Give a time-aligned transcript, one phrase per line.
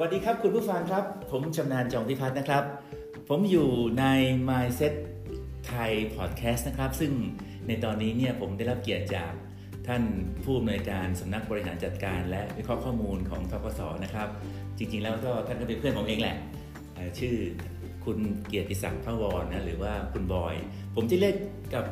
[0.00, 2.64] วัสดีครับคุณผู้ฟังครับ ผมชำนาญจองพิพัฒน์นะครับ
[3.28, 3.68] ผมอยู่
[3.98, 4.04] ใน
[4.48, 4.94] Mindset
[5.66, 7.12] ไทยพอดแคสต์นะครับ ซึ่ง
[7.66, 9.32] ในตอนนี้เนี่ยผมได้รับเกียรติจาก
[9.86, 10.02] ท่าน
[10.44, 14.28] ผู้อำนวยการสำนักบริหารจัดการและวิเคราะห์ข้อมูลของทกศนะครับ
[14.78, 16.36] จริงๆ แล้วก็ท่านก็เป็นเพื่อนผมเองแหละ
[17.18, 17.34] ชื่อ
[18.04, 20.54] คุณเกียรติศักดิ์พระวรนะหรือว่าคุณบอย
[20.94, 21.36] ผมจะเรียก
[21.74, 21.84] กับ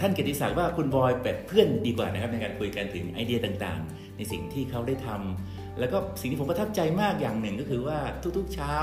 [0.00, 7.98] ท่านเกียรติศักดิ์ว่าคุณบอยแบบเพื่อนดีกว่านะครับในการคุยกันถึงไอเดียต่างๆ ในสิ่งที่เขาได้ทำ แล้วก็สิ่งที่ผมประทับใจมากอย่างหนึ่งก็คือว่า
[8.36, 8.74] ทุกๆเช้า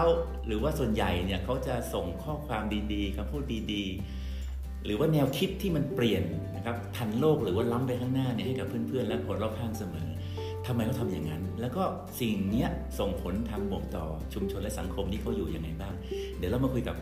[0.48, 2.64] หรือว่าส่วนใหญ่เนี่ยเขาจะส่งข้อความ
[2.94, 6.24] ดีๆคำพูดดีๆ หรือว่าแนวคิดที่มันเปลี่ยน
[6.56, 10.08] นะครับทันโลกหรือว่าล้ำไปข้างหน้าเนี่ยให้กับเพื่อนๆ และคนรอบข้างเสมอ
[10.66, 11.84] ทำไมเขาทาอย่างนั้น แล้วก็
[12.20, 12.68] สิ่งนี้
[13.00, 15.94] ส่งผลทางบวกต่อชุมชนและสังคมที่เขาอยู่ยังไงบ้าง
[16.38, 16.96] เดี๋ยวเรามาคุยกับ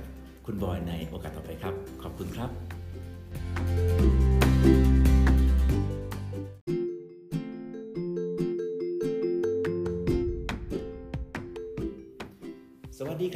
[0.46, 2.50] คุณบอยในโอกาสต่อไปครับ ขอบคุณครับ
[4.64, 4.93] thank you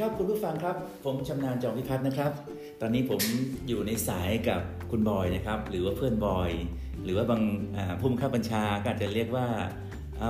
[0.02, 2.30] รับคุณผู้ฟังครับ ผมชำนาญจอมพิพัฒน์นะครับ
[2.80, 3.20] ตอนนี้ผม
[3.68, 4.60] อยู่ในสายกับ
[4.90, 6.50] คุณบอยนะครับ หรือว่าเพื่อนบอย
[7.04, 7.42] หรือว่าบาง
[8.00, 9.46] ผู้บังคับบัญชาก็จะเรียกว่า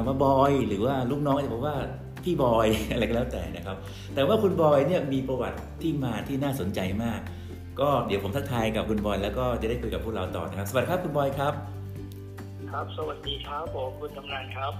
[0.07, 1.77] ว่าบอย หรือว่าลูกน้องจะบอกว่า
[2.25, 3.77] พี่บอยอะไรก็แล้วแต่นะครับ
[4.15, 7.21] แต่ว่าคุณบอยเนี่ยมีประวัติที่มาที่น่าสนใจมาก
[7.81, 11.78] ก็เดี๋ยวผมทักทายกับคุณบอยแล้วก็จะได้คุยกับพวกเราต่อนะครับ สวัสดีครับคุณบอยครับ
[12.73, 14.73] ครับ สวัสดีครับผมคุณกำนันครับ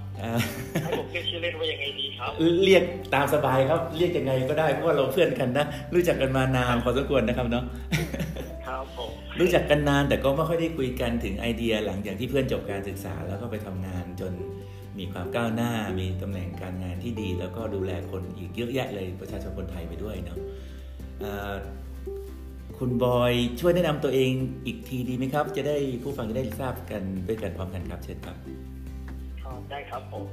[0.83, 2.31] ให้ผมเรียกชื่อเล่นว่ายังไงดีครับ
[2.65, 7.63] เรียกตามสบายครับ เรียกยังไงก็ได้เพราะว่าเราเพื่อนกันนะ รู้จักกันมานานพอสมควรนะครับเนาะ
[8.67, 14.33] ครับผมรู้จักกันนานแต่ก็ไม่ค่อยได้คุยกันถึงไอเดียหลังจากที่เพื่อนจบการศึกษาแล้วก็ไปทำงานจน
[14.99, 20.37] มีความก้าวหน้า มีตำแหน่งการงานที่ดี แล้วก็ดูแลคนอีกเยอะแยะเลยประชาชนคนไทยไปด้วยเนาะ
[22.79, 24.31] คุณบอยช่วยแนะนำตัวเอง
[24.65, 28.37] อีกทีดีไหมครับ จะได้ผู้ฟังจะได้ทราบกันด้วยกันพร้อมกันครับเชิญครับ
[29.69, 30.25] ได้ครับผม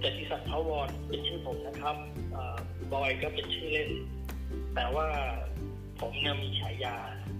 [0.00, 1.96] เจติศักดิ์พาวรเป็นชื่อผมนะครับ
[2.92, 3.90] บอยก็เป็นชื่อเล่น
[4.74, 5.06] แต่ว่า
[6.00, 6.96] ผมเนี่ยมีฉายา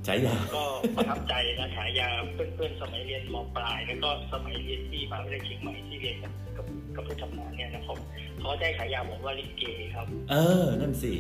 [0.07, 0.65] ฉายาก็
[0.97, 6.33] ประทับใจนะฉายาเพื่อนๆสมัยเรียนมปลาย แล้วก็สมัยเรียนที่มหาวิทยาลัยเชียงใหม่ที่เรียนกับ
[6.97, 7.99] กับเพื่อนทำงานเนี่ยนะครับ
[8.41, 11.13] เขาได้ฉายาผมว่าลิเกครับ เออนั่นสิ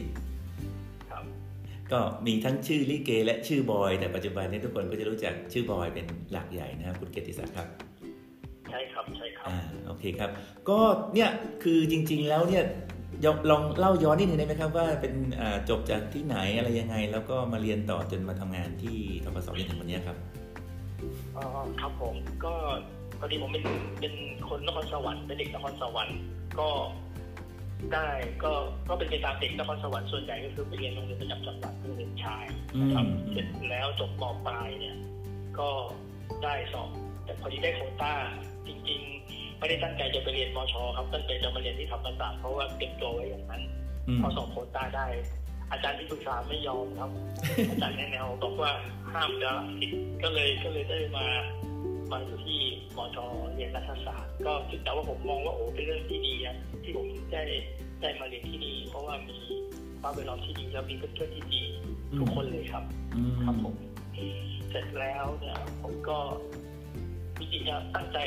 [1.94, 7.68] ก็มีทั้งชื่อลิเก และชื่อบอย แต่ปัจจุบันนี้ทุกคนก็จะรู้จักชื่อบอยเป็นหลักใหญ่นะครับคุณเกียรติศักดิ์ครับ
[8.70, 10.30] ใช่ครับใช่ครับอ่าโอเคครับ
[10.68, 10.78] ก็
[11.14, 11.30] เนี่ย
[11.62, 12.64] คือจริง ๆแล้วเนี่ย
[13.50, 15.14] ลองเล่าย้อนนิดนึงได้ไหมครับว่าเป็น
[15.68, 20.16] จบจากที่ไหนอะไรยังไง แล้วก็มาเรียนต่อจนมาทำงานที่ทกศจนถึงวันนี้ครับ
[21.36, 21.44] อ๋อ
[21.80, 22.54] ครับผมก็
[23.18, 23.64] พอดีผมเป็น
[24.00, 24.14] เป็น
[24.48, 26.18] คนนครสวรรค์เป็นเด็กนครสวรรค์
[26.58, 26.68] ก็
[27.92, 28.08] ได้
[28.44, 28.52] ก็
[28.88, 32.44] ก็เป็นไปตามเด็กนครสวรรค์ส่วนใหญ่ก็คือไปเรียนโรงเรียนประจำจังหวัดโรงเรียนชาย
[32.80, 34.96] นะครับเสร็จแล้วจบมปลายเนี่ย
[35.58, 35.70] ก็
[36.44, 36.88] ได้สอบ
[37.24, 38.14] แต่พอดีได้โคต้า
[38.66, 43.62] จริง ๆ ไม่ได้ตั้งใจจะไปเรียนมชครับตั้งใจจะมาเรียนที่ธรรมศาสตร์เพราะว่าเตรียมตัวไว้อย่างนั้น
[44.20, 45.06] พอสอบโคต้าได้
[45.70, 47.10] อาจารย์ที่ปรึกษาไม่ยอมครับ
[47.70, 48.72] อาจารย์แนะแนวบอกว่า
[49.12, 49.90] ห้ามจะติด
[50.22, 51.26] ก็เลยก็เลยได้มา
[52.14, 52.60] มาอยู่ที่
[52.96, 53.18] มช
[53.54, 54.52] เรียนรัฐศาสตร์ ก็
[54.84, 57.42] แต่ว่าผมมองว่าโอ้เป็นเรื่องที่ดีอะที่ผมได้
[58.00, 59.38] ได้มาเรียนที่นี่เพราะว่ามี
[60.00, 61.62] ความเป็นล้อมที่ดีแล้วมีเพื่อนๆที่ดี
[62.18, 62.84] ทุกคนเลยครับ
[63.44, 63.74] ครับผม
[64.70, 66.18] เสร็จแล้วเนี่ยผมก็
[67.38, 68.18] จริงๆจะตั้งใจ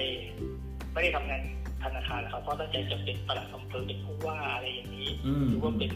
[0.93, 1.41] ไม่ได้ทำงาน
[1.83, 5.09] ธนาคารครับเพราะตั้งใจจะเป็นประหลัดอำเภอเป็นผู้ว่าอะไรอย่างนี้
[5.47, 5.91] หรือว่าเป็น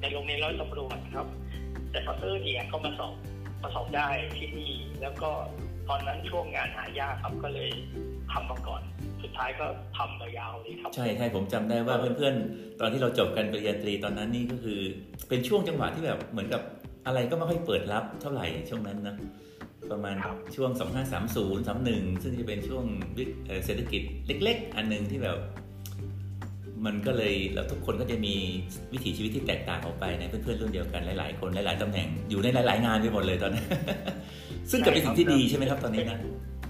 [0.00, 1.26] ในโรงเรียนร้อยตำรวจครับ
[1.90, 3.14] แต่พอเออเนี่ยเขามาสอบ
[3.62, 5.30] มาสอบได้ที่นี่แล้วก็
[5.88, 7.70] ตอนนั้นช่วงงานหายากครับก็เลย
[8.32, 8.82] ทำมาก่อน
[9.22, 9.66] สุดท้ายก็
[9.96, 14.80] ทำมายาวเลยครับ ใช่ใช่ผมจำได้ว่าเพื่อนๆ ตอนที่เราจบกันปริญญาตรีตอนนั้นนี่ก็คือ
[15.28, 16.62] เป็นช่วงจังหวะที่แบบเหมือนกับ
[17.06, 19.16] อะไรก็ไม่ค่อยเปิดรับเท่าไหร่ช่วงนั้นนะ
[19.90, 20.16] ประมาณ
[20.56, 22.84] ช่วง 2530 31 ซึ่งจะเป็นช่วง
[23.64, 25.38] เศรษฐกิจเล็ก ๆ อันหนึ่งที่แบบ
[26.86, 28.34] มันก็เลยแล้วทุกคนก็จะมี
[28.92, 33.66] วิถีชีวิตที่แตกต่างออกไปในเพื่อนๆรุ่นเดียวกันหลายๆ คนหลาย ๆตำแหน่งอยู่ในหลาย ๆ งานไปหมดเลยตอนนั้น
[34.70, 36.18] ซึ่งก็เป็นสิ่งที่ดีใช่ไหมครับตอนนี้นะ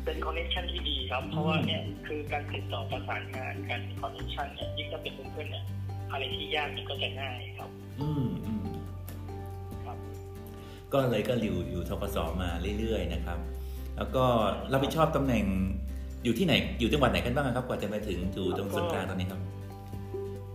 [0.05, 5.65] เป็น connection ที่ดีครับ เพราะว่าเนี่ยคือการติดต่อประสานงานการ connection เนี่ยยิ่งถ้าเป็นเพื่อนๆเนี่ย
[6.13, 7.71] อะไรที่ยากมันก็จะง่ายครับ
[8.01, 8.67] อืมอืม
[9.85, 9.99] ครับ
[10.93, 12.49] ก็เลยก็ริวอยู่ธกสมา
[12.79, 13.39] เรื่อยๆนะครับ
[13.97, 14.25] แล้วก็
[14.73, 15.45] รับผิดชอบตำแหน่ง
[16.25, 19.41] อยู่ที่ไหนอยู่จังหวัดไหนกันบ้างครับ กว่าจะมาถึงอยู่ตรงส่วนกลางตอนนี้ครับ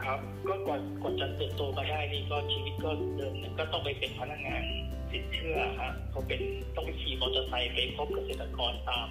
[0.03, 4.63] ครับ ก็กว่ากว่าจะเติบโตมาได้นี่ก็ชีวิตก็เดิมก็ต้องไปเป็นพนักงาน
[5.11, 6.41] สินเชื่อฮะเขาเป็น
[6.75, 9.07] ต้องไปขี่มอเตอร์ไซค์ไปพบเกษตรกรตาม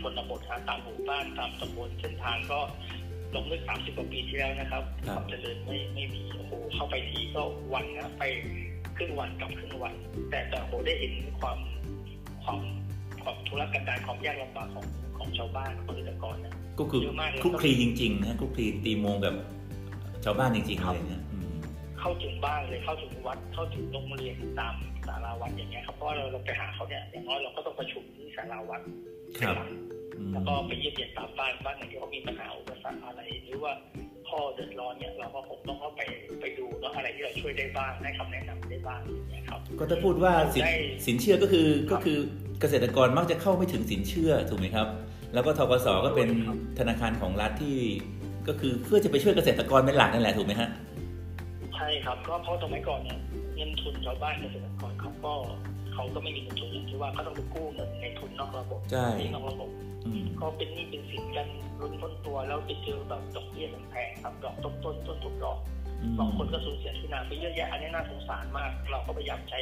[0.00, 2.60] ชนบทฮะตามหมู่บ้านตามตำบลเส้นทางก็
[3.34, 4.82] ลงเลือกสามสิบกว่าปีที่แล้วนะครับ
[5.14, 7.42] ความเจริญไม่ไม่มีโอ้โหเข้าไปทีก็
[7.74, 8.22] วันนะไป
[8.96, 9.94] ครึ่งวันกับครึ่งวัน
[10.30, 11.58] แต่แต่โหได้เห็นความ
[12.44, 12.60] ความ
[13.22, 14.86] ความทุรกันดารความยากลำบากของ
[15.18, 17.00] ของชาวบ้านเกษตรกรนะก็คือ
[17.44, 19.36] คุกคลีจริงๆนะคุกคลีตีโมงแบบ
[20.24, 21.54] ชาวบ้านจริงๆเลยเนี่ยอืม
[21.98, 24.74] เข้าถึงบ้านเลยเข้าถึงวัดเข้าถึงโรงเรียนตาม
[25.06, 28.80] ศาลาวัดอย่างเงี้ยครับเพราะว่าเราเราไปหาเขาเนี่ยอย่างน้อยเราก็ต้องประชุมที่ศาลาวัด
[29.38, 29.68] ครับเป็นหลัก
[30.16, 33.72] อืมแล้วก็ไปเยี่ยมเยียนตามบ้านบ้านไหนที่เขามีปัญหาอุปสรรคอะไร หรือว่า
[34.28, 36.00] ข้อเดือดร้อนเนี่ยเราก็คงต้องเข้าไป
[36.40, 40.74] ไปดูเนาะอะไรที่เราช่วยได้บ้างให้คำแนะนำได้บ้างอย่างเงี้ยครับก็ถ้าพูดว่าสินได้
[41.06, 42.18] สินเชื่อก็คือครับก็คือ
[42.60, 44.88] เกษตรกรมักจะเข้าไม่ถึงสินเชื่อถูกไหมครับ
[45.34, 47.78] แล้วก็ทกสก็เป็นครับธนาคารของรัฐที่
[48.48, 50.68] ก็คือเพื่อจะไปช่วยเกษตรกรเป็นหลักนั่นแหละถูกไหมฮะ
[51.76, 55.34] ใช่ครับก็เพราะสมัยก่อนเนี่ยเงินทุนชาวบ้านเกษตรกรเขาก็
[55.94, 59.70] เขาก็ไม่มีเงินทุนอย่างที่ว่าเขาต้องไปกู้เงินในทุนนอกระบบใช่หนี้นอกระบบ
[60.06, 61.46] อืมก็เป็นหนี้เป็นสินกัน
[61.80, 65.58] รุนพ้นตัวแล้วไปเจอแบบดอกเบี้ยแพงๆครับดอกต้นต้นต้นทุกดอก
[66.02, 69.60] อืมบางคนก็สูญเสียที่นาไปเยอะแยะอันนี้น่าสงสารมาก เราก็พยายามใช้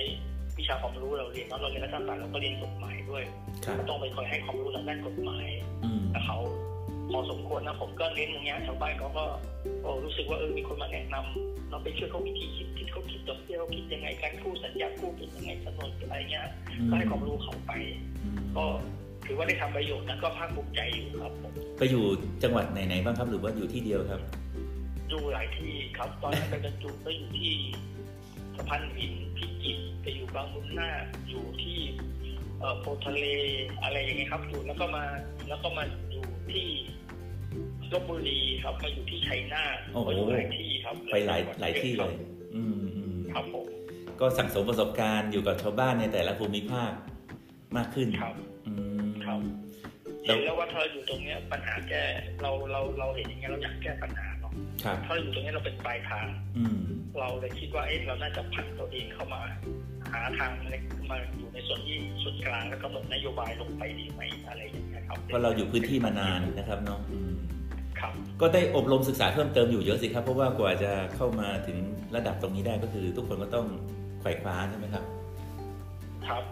[0.58, 3.22] วิชาความรู้เราเรียนเนาะเราเรียนรัฐศาสตร์เราก็เรียนกฎหมายด้วย
[3.64, 5.46] ครับก็ต้องไปคอยให้ความรู้ทางด้านกฎหมาย
[5.84, 6.38] อืมกับเขา
[7.10, 9.24] พอสมควรนะผมก็เน้นอย่างเงี้ยชาวบ้านเขาก็
[9.82, 16.46] โอ้รู้สึกว่าเออมีคนมาแนะนำเราไปช่วยเขาวิธีคิดคิดเขาคิดดอกเบี้ยเขาคิดยังไงการกู้สัญญากู้เป็นยังไงสนนอะไรเงี้ย
[16.88, 17.72] ก็ให้ความรู้เขาไป
[18.22, 18.64] อืมก็
[19.26, 22.04] ถือว่าได้ทำประโยชน์นะก็ภาคภูมิใจอยู่ครับผมไปอยู่
[22.42, 24.20] จังหวัดไหนๆบ้างครับ หรือว่าอยู่ที่เดียวครับ
[25.12, 27.54] ดูหลายที่ครับตอนนั้นไปบรรจุก็อยู่ที่
[28.56, 31.78] สะพานหินพิจิตรไปอยู่บางมุนนาคอยู่ที่
[32.58, 33.24] เอ่อโพธิ์ทะเล
[33.82, 35.04] อะไรอย่างเงี้ยครับอยู่แล้วก็มา
[35.48, 36.66] แล้วก็มาอยู่ที่
[37.94, 42.14] ลบบุรีครับมาอยู่ที่ชัยนาทโอ้โหก็อยู่หลายที่ครับ ไปหลายหลายที่เลย
[42.54, 43.66] อืมอืมครับผม
[44.20, 46.92] ก็สั่งสมประสบการณ์อยู่กับชาวบ้านในแต่ละภูมิภาค
[47.76, 48.34] มากขึ้นครับ
[48.66, 48.72] อื
[49.06, 49.40] มครับ
[50.26, 52.04] แล้เห็วนแล้วว่าถ้าเราอยู่ตรงเนี้ยปัญหาแก้
[52.42, 54.52] เราเราเราเห็นอย่างเงี้ยเราอยากแก้ปัญหาเนาะ
[54.84, 56.26] ครับถ้าเราอยู่ตรงเนี้ยเราเป็นปลายทาง
[56.58, 56.78] อืม
[57.20, 59.42] เราเลยคิดว่าเอ๊ะเราน่าจะผันตัวเองเข้ามา
[60.12, 60.74] หาทางใน
[61.10, 67.61] มาอยู่ในส่วนที่ส่วนกลางแล้วก็หมดนโยบายลงไปดีไหมอะไรอย่างเงี้ยครับเพราะเราอยู่พื้นที่มานานนะครับเนาะอืมครับ
[68.40, 71.78] ก็ได้อบรมศึกษาเพิ่มเติมอยู่เยอะสิครับ เพราะว่ากว่าจะเข้ามาถึง
[72.16, 73.66] ระดับตรงนี้ได้ก็คือ ทุกคนก็ต้อง
[74.20, 75.04] ไขว่คว้าใช่ไหมครับ
[76.28, 76.44] ครับ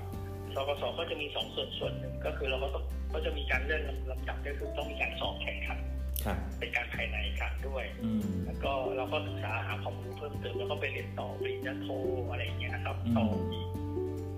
[0.55, 5.79] สกสก็จะมีสองส่วนส่วนหนึ่งก็คือเราก็ต้องก็จะมีการเลื่อนลำดับก็คือต้องมีการสอบแข่งขัน
[6.25, 11.89] ครับเป็นการภายในกันด้วยอืมแล้วก็เราก็ศึกษาหาความรู้เพิ่มเติมแล้วก็ไปเรียนต่อปริญญาโท
[12.31, 13.67] อะไรอย่างเงี้ยนะครับอืมต่ออีก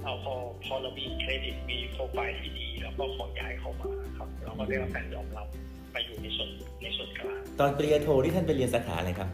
[0.02, 5.46] เอาพอพอเรามีเครดิตมีโปรไฟล์ที่ดี แล้วก็ขอย้ายเข้ามาครับ เราก็ได้รับการยอมรับ
[5.92, 6.48] ไปอยู่ในส่วน
[6.82, 9.28] ในส่วนกลางตอนปริญญาโทที่ท่านไปเรียนสาขาอะไรครับ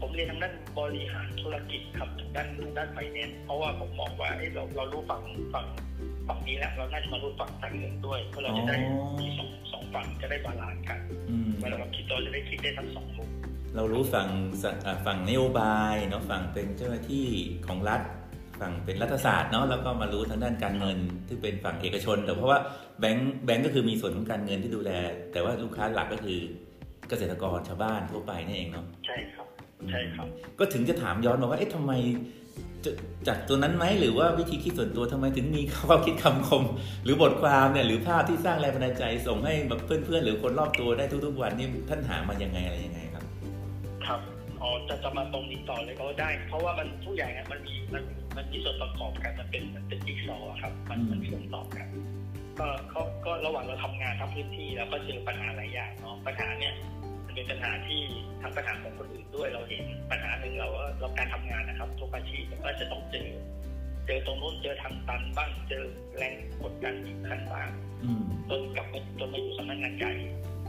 [0.00, 5.22] ผมเรียนทางด้านบริหารธุรกิจครับทางด้านทางด้านไฟแนนซ์เพราะว่าผมมองว่าเอ้เราเรารู้ฝั่ง
[5.54, 5.66] ฝั่ง
[6.28, 10.98] ฝั่งนี้แล้วเราน่าจะมารู้ฝั่งทางเงินด้วยเพื่อเราจะได้อ๋อมีสองสองฝั่งจะได้ balance กัน
[11.30, 13.28] อืมเวลาเราคิดเราจะได้คิดได้ทั้งสองมุม
[13.76, 14.28] เรารู้ฝั่ง
[14.62, 17.26] สะอ่าฝั่งนโยบายเนาะฝั่งเป็นเจ้าหน้าที่
[17.66, 18.00] ของรัฐ
[18.60, 22.58] ฝั่งเป็นรัฐศาสตร์เนาะแล้วก็มารู้ทางด้านการเงินที่เป็นฝั่งเอกชน แต่เพราะว่า
[23.00, 24.90] แบงก์แบงก์ก็คือมีส่วนของการเงินที่ดูแล
[25.32, 26.38] แต่ว่าลูกค้าหลักก็คือ
[27.08, 29.46] เกษตรกรชาวบ้านทั่วไปนี่เองเนาะใช่ครับ
[29.90, 30.26] ใช่ครับ
[30.58, 31.92] ก็ถึงจะถามย้อนมาว่าเอ๊ะทำไม
[32.84, 32.90] จะ
[33.28, 36.64] จากตัวนั้นไหมหรือว่าวิธีคิดส่วนตัวทำไมถึงมีข้อคิดคำคม
[37.04, 43.24] หรือบทความเนี่ยหรือภาพที่สร้างแรงบันดาลใจ ส่งให้แบบเพื่อนๆ หรือคนรอบตัวได้ทุกๆวันนี่ท่านหามายังไงอะไรยังไงครับ
[44.06, 44.20] ครับ
[44.62, 51.88] อ๋อจะจะมาตรงนี้ต่อเลยก็ได้ เพราะว่ามันทุกอย่างอะมันมีมันมั นมีส่วนประกอบกันมันเป็นมันเป็นจิ๊กซอว์อะครับ มันมันเชื่อมต่อกัน
[52.58, 56.74] ก็ก็ก็ระหว่างเราทำงานทำพื้นที่เราก็เจอปัญหาหลายอย่างเนาะปัญหาเนี่ย
[57.24, 58.00] มันเป็นปัญหาที่
[58.42, 63.28] ทั้งปัญหาของคนอื่นด้วยเราเห็นปัญหาหนึ่งเราว่าเราการทำงานนะครับทุกอาชีพมันก็จะต้องเจอ
[64.06, 65.84] เจอตรงนู้นเจอทางตันบ้างเจอ
[66.16, 67.68] แรงกดดันอีกขั้นบ้าง
[68.04, 70.12] อืมจนกลับมาจนมาอยู่สำนักงานใหญ่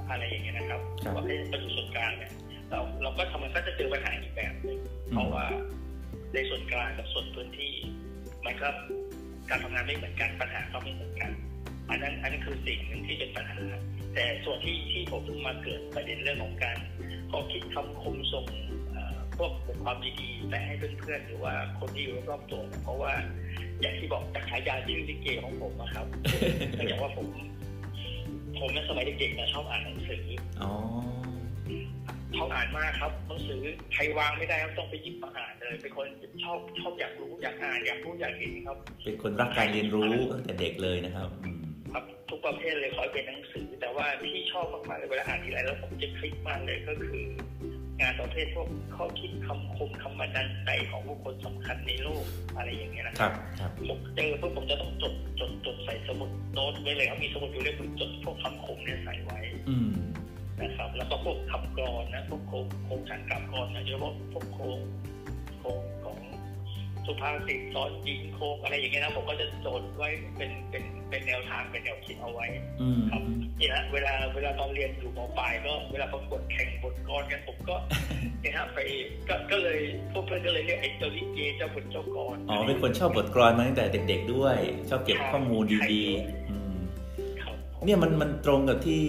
[0.10, 2.32] อะไรอย่างเงี้ยนะครับครับว่าให้มาอยู่ส่วนกลางเนี่ย
[2.70, 5.46] เราเราก็ทำมันก็จะเจอปัญหาอีกแบบหนึงอืมเพราะว่า
[6.34, 7.74] ในส่วนกลางกับส่วนพื้นที่
[8.46, 8.70] มันก็
[9.50, 11.32] การทำงานไม่เหมือนกันปัญหาก็ไม่เหมือนกัน
[11.90, 13.60] อันนั้นอันนั้นคือสิ่งหนึ่งที่เป็นปัญหา
[14.16, 16.78] แต่ส่วนที่ที่ผมมาเกิดประเด็นเรื่องของการ
[17.32, 18.46] ข้อคิดคำคมส่ง
[18.92, 23.14] เอ่อพวกบทความดีๆไปให้เพื่อนๆหรือว่าคนที่อยู่รอบๆตัวเนี่ยเพราะว่า
[23.82, 26.06] อย่างที่บอกจากฉายาชื่อลิเกของผมนะครับ
[26.76, 27.28] เนื่องจากว่าผม
[28.60, 30.24] ผมในสมัยเด็กๆเนี่ยชอบอ่านหนังสือ
[32.40, 33.62] อ๋อชอบอ่านมากครับหนังสือ
[33.94, 36.08] ใครวางไม่ได้ครับต้องไปหยิบมาอ่านเลย เป็นคน
[36.44, 41.62] ชอบชอบอยากรู้อยากอ่านอยากรู้อยากเห็นครับ เป็นคนรักการเรียนรู้ตั้งแต่เด็กเลยนะครับอืม
[41.94, 47.24] ครับทุกประเภทเลยขอให้เป็นหนังสือ แต่ว่าที่ชอบมากๆเลยเวลาอ่านทีไรแล้วผมจะคลิกมากเลยก็คือ
[48.02, 52.24] งานประเภทพวกข้อคิดคำคมคำบรรดาลใจของบุคคลสำคัญในโลก
[52.58, 59.90] อะไรอย่างเงี้ยนะครับครับผมเจอพวกผมจะต้องจดจดจดใส่สมุดโน้ตไว้เลยครับมีสมุดอยู่เล่มหนึ่งจดพวกคำคมเนี่ยใส่ไว้ อืม
[60.62, 64.80] นะครับ แล้วก็พวกคำกรอนนะพวกโครงโครงการกำกรอนนะโดยเฉพาะพวกโครง
[65.60, 66.18] โครงของ
[67.06, 72.46] สุภาษิตสอนยิงโครงอะไรอย่างเงี้ยนะผมก็จะจดไว้เป็นเป็นเป็นแนวทางเป็นแนวคิดเอาไว้
[72.82, 73.22] อืมครับ
[73.58, 77.78] เนี่ยเวลาเวลาตอนเรียนอยู่มปลายก็เวลาประกวดแข่งบทกลอนกันผมก็ก็
[78.42, 78.78] เนี่ยฮะไป
[79.30, 79.80] ก็ก็เลย
[80.12, 84.58] พวกเพื่อนก็เลยเรียกไอ้เจ้าลิเกเจ้าบทเจ้ากรอ๋อเป็นคนชอบบทกรอนมาตั้งแต่เด็ก ๆ ด้วย
[84.90, 85.64] ชอบเก็บข้อมูล
[85.94, 86.49] ดีๆ
[87.86, 89.04] เนี่ยมันมันตรงกับที่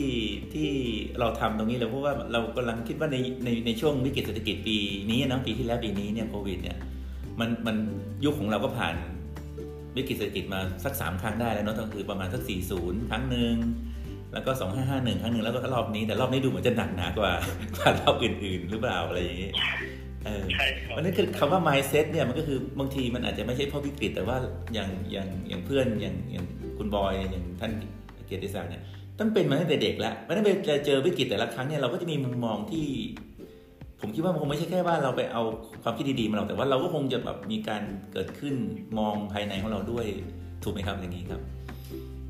[0.54, 0.68] ที่
[1.20, 4.76] เราทำตรงนี้เลยเพราะว่าเรากำลังคิดว่าในในในช่วงวิกฤตเศรษฐกิจปี
[5.10, 6.76] นี้นะปีที่แล้วปีนี้เนี่ยโควิดเนี่ย
[7.40, 7.76] มันมัน
[8.24, 8.94] ยุคของเราก็ผ่าน
[9.96, 13.54] วิกฤตเศรษฐกิจมาสักสามครั้งได้แล้วเนาะก็คือประมาณสักสี่ศูนย์ครั้งหนึ่ง
[14.32, 17.32] แล้วก็สองห้าห้าหนึ่งครั้งหนึ่งแล้วก็รอบนี้แต่รอบนี้ดูเหมือนจะหนักหนากว่า
[17.76, 19.50] กว่ารอบอื่น ๆ หรือเปล่าอะไรอย่างนี้
[20.24, 20.44] เออ
[20.96, 24.36] มันนั่นคือคำว่า mindset เนี่ยมันก็คือบางทีมันอาจจะไม่ใช่เพราะวิกฤต แต่ว่า
[24.74, 26.44] อย่างอย่างอย่างเพื่อนอย่างอย่าง
[26.78, 27.72] คุณบอยอย่างท่าน
[28.30, 28.82] เกียรติศักดิ์เนี่ย
[29.18, 30.48] ต้องเป็นมาตั้งแต่เด็กแล้วไม่ได้ไป
[30.86, 32.86] เจอวิกฤตแต่ละครั้งเนี่ยเราก็จะมีมุมมองที่
[34.00, 35.42] ผมคิดว่ามันคงไม่ใช่แค่ว่าเราไปเอา
[35.82, 37.82] ความคิดดีๆมาหรอกแต่ว่าเราก็คงจะแบบมีการ
[38.12, 38.54] เกิดขึ้น
[38.98, 40.06] มองภายในของเราด้วย
[40.62, 41.40] ถูกไหมครับอย่างนี้ครับ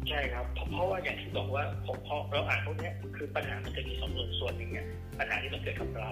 [0.09, 4.87] ใช่ครับเพราะว่าอย่างที่บอกว่าผมพอเราอ่านพวกนี้คือปัญหามันจะมีสองส่วนส่วนหนึ่งเนี่ย
[5.19, 6.11] ปัญหาที่มันเกิดกับเรา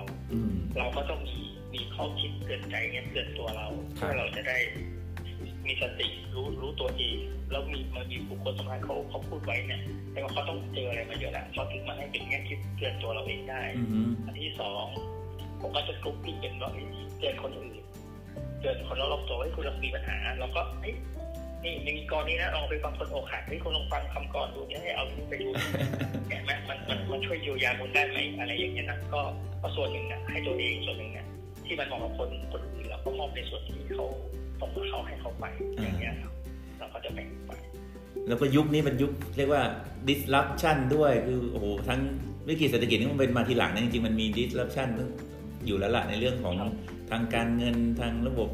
[0.79, 1.37] เราก็ต้องมี
[1.75, 4.59] มีข้อคิดเตือนใจเงี้ยเตือนตัวเราเพื่อเราจะได้
[5.69, 7.17] มีสติรู้รู้ตัวเอง
[7.51, 9.81] แล้วมีมันมีบุคคลสำคัญเขาเขาพูดไว้เนี่ย
[10.13, 13.63] แต่ว่าเขาต้องเจออะไรมาเยอะแล้วเขาถึงมาให้เป็นแง่คิดเตือนตัวเราเองได้
[14.25, 14.87] อันที่สอง
[15.61, 16.71] ผมก็จะกลุ่มที่เป็นว่า
[17.19, 17.85] เตือนคนอื่น
[18.61, 20.63] เตือนคนรอบตัวให้คุณเรามีปัญหาเราก็
[21.65, 25.49] นี่มีกรณีนะลองไปฟังคนอกหักให้คุณลองฟังคำกรดูเนี่ยให้เอาไปดู
[26.29, 29.21] เนี่ยมันมันมันมันช่วยเยียวยาคุณได้ไหมอะไรอย่างเงี้ยนะก็
[29.63, 31.27] ก็ส่วนหนึ่งนะให้ตัวเองส่วนหนึ่งนะ
[31.67, 34.07] ที่มันเหมาะกับคนคนอื่นแล้วก็มอบในส่วนที่เขา
[34.61, 35.45] ตรงกับเขาให้เขาไป
[35.83, 36.33] อย่างเงี้ยครับ
[36.79, 37.53] เราก็จะแบ่งไป
[38.29, 39.63] แล้วก็ยุคนี้เป็นยุคเรียกว่า
[40.09, 42.01] disruption ด้วยคือโอ้โหทั้ง
[42.49, 44.89] วิกฤตเศรษฐกิจนี่มันเป็นมาทีหลังนะจริงๆมันมี disruption
[45.67, 46.55] อยู่แล้วล่ะในเรื่องของ
[47.11, 48.49] ทางการเงินทางระบบ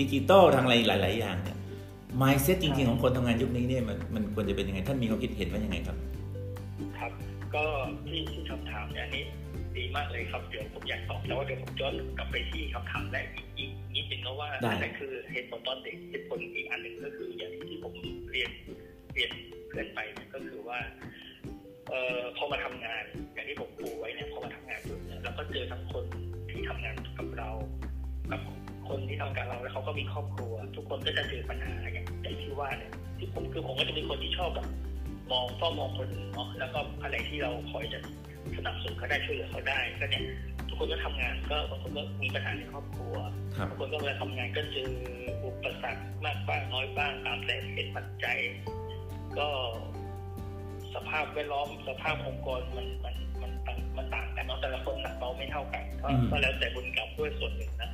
[0.00, 1.56] ดิจิตอลทางอะไรหลาย ๆ อย่างเนี่ย
[2.20, 6.19] mindset จริง ๆ ของคนทำงานยุคนี้เนี่ยมันมันควรจะเป็นยังไง ท่านมีความคิดเห็นว่ายังไงครับครับ
[7.54, 7.64] ก็
[8.08, 9.24] ที่ที่คำถามเนี่ยนี้
[9.76, 17.94] ดีมากเลยครับเดี๋ยวผมอยากตอบแต่ว่าเดี๋ยวผมย้อนกลับไปที่คำถามแรกอีกอีกนิดนึงนะว่าอะไรคือเหตุผลตอนเด็กเหตุผลอีกอันหนึ่งก็คืออย่างที่ผม
[18.30, 18.50] เรียน
[19.14, 19.30] เรียน
[19.68, 19.98] เพื่อนไป
[20.34, 20.78] ก็คือว่า
[21.88, 23.04] เอ่อพอมาทำงาน
[23.34, 26.04] อย่างที่ผมปูไว้เนี่ยพอมาทำงานเนี่ยเราก็เจอทั้งคน
[26.50, 27.50] ที่ทำงานกับเรา
[28.30, 28.40] กับ
[28.88, 32.06] คนที่ทำการเราแล้วเขาก็มีครอบครัว ทุกคนก็จะเจอปัญหาอย่าง
[32.42, 34.66] ที่ว่าเนี่ยที่ผมคือผมก็จะเป็นคนที่ชอบแบบ
[35.32, 37.98] มองเฝ้ามองคนเนาะแล้วก็อะไรที่เราคอยจะ
[38.56, 40.24] สนับสนุนเขาได้ช่วยเหลือเขาได้ ก็เนี่ย
[40.68, 43.14] ทุกคนก็ทำงานก็บางคนก็มีปัญหาในครอบครัว
[43.68, 44.90] บางคนก็เวลาทำงานก็เจอ
[45.44, 48.38] อุปสรรคมากบ้างน้อยบ้างตามแต่เหตุปัจจัย
[49.38, 49.48] ก็
[50.94, 53.14] สภาพแวดล้อมสภาพองค์กรมันมัน
[53.66, 55.84] มันมันต่างกันเนาะแต่ละคนหนักเบาไม่เท่ากัน
[56.30, 57.90] ก็แล้วแต่บุญกรรมด้วยส่วนหนึ่งนะ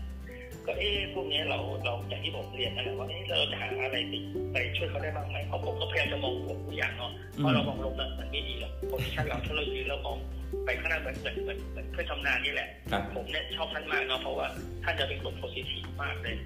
[0.67, 4.13] ก็เอ๊ะพวกนี้เราเราอย่างที่ผมเรียนนั่นแหละว่าเอ๊ะเราจะหาอะไรไป
[4.53, 10.19] ไปช่วยเขาได้บ้างไหมเพราะผมก็พยายามจะมองบวกทุกอย่างเนาะเพราะเรามองลงมันมันไม่ดีหรอก position เราถ้าเรายืนแล้วมอง
[10.65, 12.69] ไปข้างหน้าเหมือนเหมือนเหมือนเหมือนเพื่อทำงานนี่แหละ
[13.15, 14.47] ผมเนี่ยชอบท่านมากเนาะเพราะว่า
[14.85, 16.37] ท่านจะเป็นคน positive มากเลย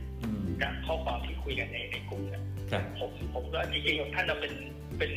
[0.62, 2.42] จากข้อความที่คุยกันในในกลุ่มเนี่ย
[2.98, 4.52] ผมผมก็จริงๆท่านจะเป็น
[4.98, 5.10] เป็น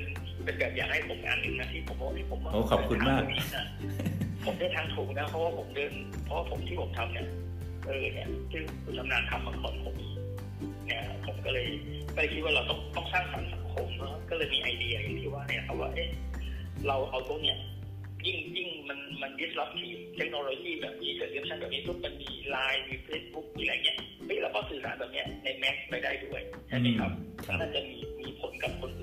[0.43, 3.21] เป็นแบบอย่างให้ผมอันหนึ่งนะที่ผมบอกให้ผมโอ้ขอบคุณมาก
[4.45, 5.93] ผมได้ทางถูกนะเพราะว่าผมเดิน
[6.25, 7.27] เพราะว่าผมที่ผมทำเนี่ย
[7.85, 9.95] เออเนี่ยซึ่งคุณชำนาญทำมาก่อนผม
[10.87, 11.67] เนี่ยผมก็เลย
[12.13, 16.09] ก็เลยคิดว่าเราต้องต้องสร้างสรรค์สังคมเนาะก็เลยมีไอเดียอย่างที่ว่าเนี่ยครับว่าเอ๊ะ
[16.87, 17.57] เราเอาตรงเนี้ย
[18.27, 27.11] ยิ่งยิ่งมันมันยึดรับที่เทคโนโลยีแบบนี้เกิดเรื่องแบบนี้ทุกมันมีไลน์มีเฟซบุ๊กมีอะไรเงี้ยเฮ้ยเราก็สื่อสารแบบเนี้ยในแม็กไปได้ด้วยใช่ไหมครับ
[27.59, 29.01] น่าจะมีมีผลกับคนอ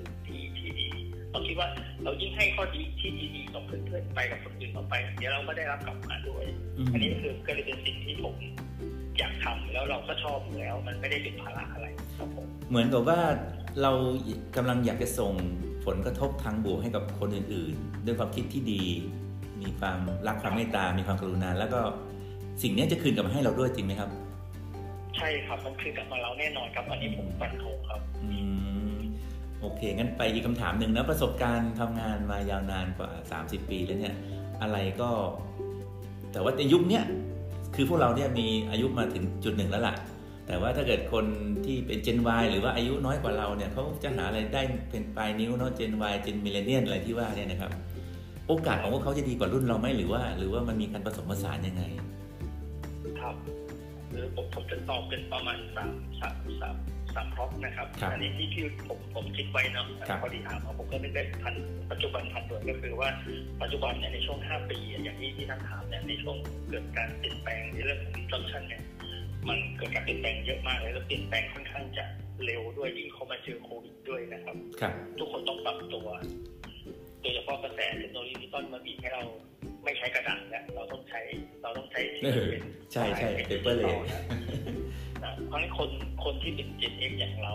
[1.31, 1.67] เราคิดว่า
[2.03, 6.45] เรายิ่งให้ข้อดีที่ดีๆกับเพื่อนๆไปกับคนอื่นต่อไป เดี๋ยวเราก็ได้รับกลับมาด้วย
[6.93, 8.35] อันนี้คือก็เลยเป็นสิ่งที่ผม
[9.17, 13.19] อยากทำแล้วเราก็ชอบอยู่แล้ว มันไม่ได้เป็นภาระอะไรครับผมเหมือนกับว่า
[13.81, 13.91] เรา
[14.55, 15.33] กำลังอยากจะส่ง
[15.85, 18.83] ผลกระทบทางบวกให้กับคนอื่นๆ ด้วยความคิดที่ดี
[19.61, 21.79] มีความรักความเมตตา มีความกรุณา แล้วก็
[22.61, 24.09] สิ่งนี้จะคืนกลับมาให้เราด้วยจริงไหมครับ
[25.17, 28.31] ใช่ครับ มันคืนกลับมาเราแน่นอนครับ อันนี้ผมฟันธงครับ อื
[28.80, 28.80] ม
[29.61, 33.09] โอเค งั้นไปอีกคำถามหนึ่งนะประสบการณ์ทำงานมายาวนานกว่า
[33.41, 34.15] 30 ปีแล้วเนี่ย
[34.61, 35.09] อะไรก็
[36.31, 37.01] แต่ว่าในยุคนี้
[37.75, 39.95] คือพวกเราเนี่ยมีอายุมาถึงจุดหนึ่งแล้วล่ะ
[40.47, 41.25] แต่ว่าถ้าเกิดคน
[41.65, 47.71] ที่เป็น Gen Y หรือว่าอายุน้อยกว่าเราเนี่ยเขาจะหาอะไรได้เป็นปลายนิ้วเนาะ Gen Y Gen Millennial อะไรที่ว่าเนี่ยนะครับ
[48.47, 51.83] โอกาสของพวกเขาจะดีกว่ารุ่นเราไหมหรือว่า หรือว่ามันมีการผสมผสานยังไง
[53.19, 53.35] ครับ
[54.11, 55.89] หรือผมผมจะตอบเป็นประมาณสาม
[56.19, 56.75] สามสาม
[57.15, 59.85] สามพร็อนะครับ อันนี้ที่ที่ผมผมคิดไว้เนาะ
[60.21, 61.55] พอดีถามผมก็ไม่ได้ทัน
[61.91, 63.09] ปัจจุบันทันด่วนก็คือว่า
[63.61, 66.35] ปัจจุบันเนี่ยในช่วง 5 ปี อย่างที่ที่ท่านถามเนี่ยในช่วง
[66.69, 68.81] เกิดการเปลี่ยนแปลงในเรื่องของ digitalization เนี่ย
[69.49, 72.05] มันเกิดการเปลี่ยนแปลงเยอะมากเลยแล้วเปลี่ยนแปลงค่อนข้างจะ
[72.45, 74.55] เร็วด้วยยิ่งเข้ามาเจอโควิดด้วยนะครับ
[75.19, 76.07] ทุกคนต้องปรับตัว
[77.21, 79.23] โดยเฉพาะกระแสเทคโนโลยีดิจิตอลมาบีบให้เรา
[79.83, 81.21] ไม่ใช้กระดาษแล้วเราต้องใช้
[81.61, 81.87] เราต้อง
[82.23, 82.51] เออ
[82.93, 84.21] ใช่ใช่ paperless นะ
[85.51, 85.89] เพราะฉะนั้นคน
[86.23, 87.53] คนที่เป็น Gen X อย่างเรา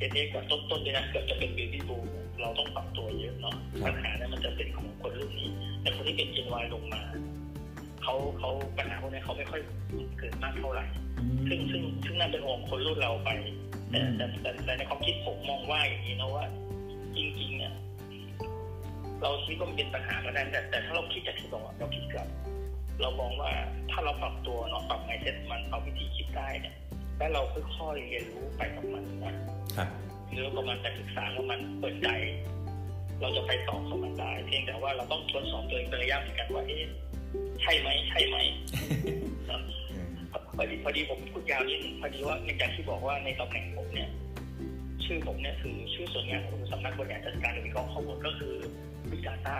[0.00, 2.04] Gen X กับต้นต้นๆเลยนะเกือบจะเป็น Baby Boom
[2.40, 5.50] เราต้องปรับตัวเยอะเนาะครับปัญหาเนี่ยมันจะเป็นของคนรุ่นนี้
[5.82, 7.02] แต่คนที่เป็น Gen Y ลงมา
[8.02, 9.60] เขาเขาปัญหาพวกนี้เขาไม่ค่อย
[10.18, 10.84] เกิดมากเท่าไหร่
[11.48, 13.28] ซึ่งซึ่งซึ่งน่าเป็นห่วงคนรุ่นเราไป
[13.90, 16.44] แต่แต่แต่แต่ในความคิดผมมองว่าอย่างนี้นะว่า
[17.16, 17.72] จริงๆเนี่ย
[19.22, 22.28] เราคิดว่ามันเป็นปัญหาก็ได้แต่แต่ถ้าเราคิดจากที่บอกว่าเราคิดกลับ
[23.00, 23.50] เรามองว่า
[23.90, 26.74] ถ้าเราปรับตัวเนาะปรับไมเซ็ตมันปรับวิธีคิดได้เนี่ย
[27.18, 27.42] แล้วเรา
[27.78, 29.34] ค่อยๆเรียนรู้ไปกับมันนะ
[29.76, 29.88] ครับ
[30.32, 32.08] หรือประมาณแต่ศึกษาแล้วมันเปิดใจ
[33.20, 36.84] เราจะไปต่อกับมันได้ เพียงแต่ว่าเราต้องทดสอบตัวเองเป็นระยะเหมือนกันว่าเอ๊ะ
[37.62, 38.36] ใช่ไหมใช่ไหม
[39.46, 39.60] เนอะ
[40.56, 44.10] พอดีพอดีผมพูดยาวนิดนึงพอดีว่าในการที่บอกว่าในตำแหน่งผมเนี่ย
[45.04, 48.54] ชื่อผมเนี่ยคือชื่อส่วนงานของสำนักบริหารจัดการและวิเคราะห์ข้อมูลก็คือ
[49.10, 49.56] Big Data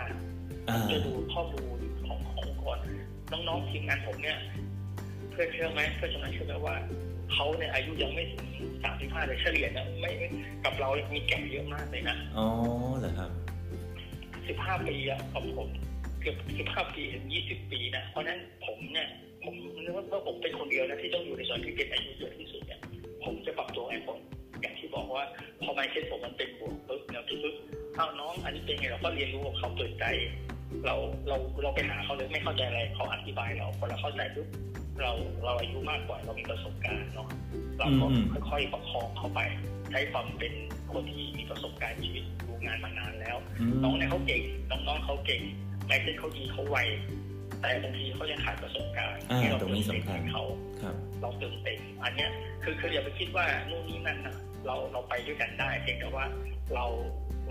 [0.69, 2.79] อ่าจะดูข้อมูลของขององค์กร
[3.33, 4.39] น้องๆทีมงานผมเนี่ย
[5.31, 6.77] เพื่อนเชื่อไหมเพื่อนชนะเชื่อไหมว่า
[7.33, 8.25] เขาเนี่ยอายุยังไม่
[8.59, 10.29] ถึงสามสิบห้าเลยเฉลี่ยเนี่ยไม่ไม่
[10.65, 12.47] กับเราเนี่ยมีแก่เยอะมากเลยนะอ๋อ
[12.99, 13.31] เหรอครับ
[14.49, 15.69] สิบห้าปีอะกับผม
[16.21, 19.09] เกือบสิบห้าปีถึงยี่สิบปีนะเพราะฉะนั้นผมเนี่ย
[19.45, 19.55] ผม
[19.85, 22.81] นึกว่าว่าผมเป็นคนเดียวนะที่ต้องอยู่ในส่วนที่เป็นอายุเยอะที่สุดเนี่ย
[23.25, 24.19] ผมจะปรับตัวไอ้ผม
[24.61, 25.25] อย่างที่บอกว่า
[25.63, 27.55] พอไมเซ็ตผมมันเป็นบวกปุ๊บเนี่ยปุ๊บ
[27.97, 30.05] เอ้าน้องอันนี้เป็นไงเราก็เรียนรู้กับเขาเปิดใจ
[30.87, 30.95] เรา
[31.29, 34.49] เราเราไปหาเขาเลยไม่เข้าใจอะไรเขาอธิบายเราพอเราเข้าใจปุ๊บ
[35.01, 35.13] เรา
[35.45, 37.29] เราอายุมากกว่าเรามีประสบการณ์เนาะ
[37.79, 39.41] เราก็อืมค่อยๆประคองเขาไป
[39.91, 40.53] ใช้ความเป็น
[40.93, 45.41] คนที่มีประสบการณ์ชีวิตดูงานมานานแล้วอืมน้องเนี่ยเขาเก่งน้องๆเขาเก่ง
[45.87, 46.79] ไมเซ็ตเขาดีเขาไว
[47.61, 50.45] แต่บางทีเขายังขาดประสบการณ์อ่าที่เราตรงนี้สำคัญเติมเต็มให้เขา
[50.83, 52.31] ครับเราเติมเต็มอันเนี้ย
[52.63, 56.25] คือคืออย่าไปคิดว่านู่นนี่นั่นนะเราเราไปด้วยกันได้ เพียงแต่ว่า
[56.75, 56.85] เรา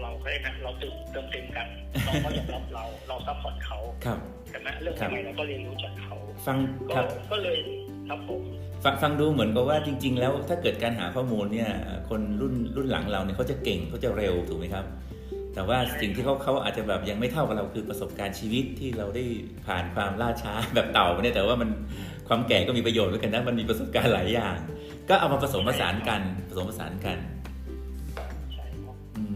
[0.01, 1.67] เราเขาเรียกนะเราเติมเติมเต็มกัน
[2.07, 6.57] น้องเขายอมรับเราเรา support เขาครับใช่ไหมเรื่องครับอะไรเราก็เรียนรู้จากเขาฟัง
[6.89, 7.57] ก็ครับก็เลย
[8.09, 8.41] ครับผม
[8.83, 11.69] ฟังฟังดูเหมือนกับว่าจริง ๆ แล้วถ้าเกิดการหาข้อมูลเนี่ย
[12.09, 14.85] คนรุ่นรุ่นหลังเราเนี่ยเขาจะเก่งเขาจะเร็วถูกไหมครับ
[15.53, 19.23] แต่ว่าสิ่งที่เขาเขาอาจจะแบบยังไม่เท่ากับเราคือประสบการณ์ชีวิตที่เราได้
[19.67, 21.69] ผ่านความล่าช้าแบบเต่าเนี่ยแต่ว่ามัน
[22.27, 24.57] ความแก่ก็มีประโยชน์เหมือนกันนะมันมีประสบการณ์หลายอย่าง
[25.09, 27.34] ก็เอามาผสมผสานกันผสมผสานกันใช่ครับอืม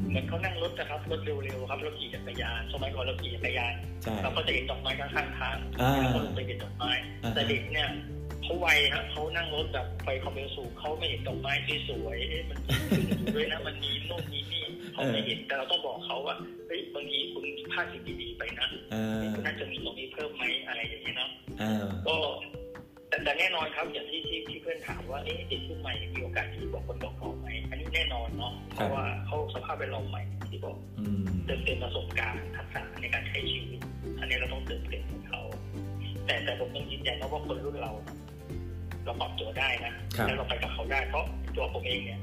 [0.10, 6.92] เหมือนเขานั่งรถนะครับรถเร็วๆครับรถขี่จักรยานสมัยก่อนเราขี่จักรยานใช่เราก็จะเห็นดอกไม้ข้างๆทางอ่าแล้วก็ลงไปเห็นดอกไม้
[7.24, 7.90] อ่าแต่เด็กเนี่ย
[8.44, 11.54] เขาไวฮะเขานั่งรถแบบไฟความเร็วสูงเขาไม่เห็นดอกไม้
[11.90, 16.36] สวยๆเอ๊ะมันขึ้นอยู่ด้วยนะมันมีโน่นมีนี่เขาไม่เห็นแต่เราต้องบอกเขาว่า
[16.68, 22.16] เฮ้ยบางทีคุณพลาดสิ่งดีๆไปนะเออคุณน่าจะมีตรงนี้เพิ่มไหมอะไรอย่างเงี้ยเนาะเออก็
[23.20, 33.80] แต่แต่แน่นอนครับอย่างที่ที่ที่เพื่อนถามว่าเอ๊ะเด็กรุ่นใหม่มีโอกาสที่บอกคนบอกเขาไหมอันนี้แน่นอนเนาะเพราะว่าเขาสภาพแวดล้อมใหม่ที่บอกอืมเติมเต็มประสบการณ์ทักษะในการใช้ชีวิต
[34.20, 35.42] อันนี้เราต้องเติมเต็มให้เขา
[36.26, 37.92] แต่แต่ผมต้องยืนยันนะว่าคนรุ่นเรา
[39.06, 42.20] เราปรับตัวได้นะครับแล้วเราไปกับเขาได้เพราะตัวผมเองเนี่ย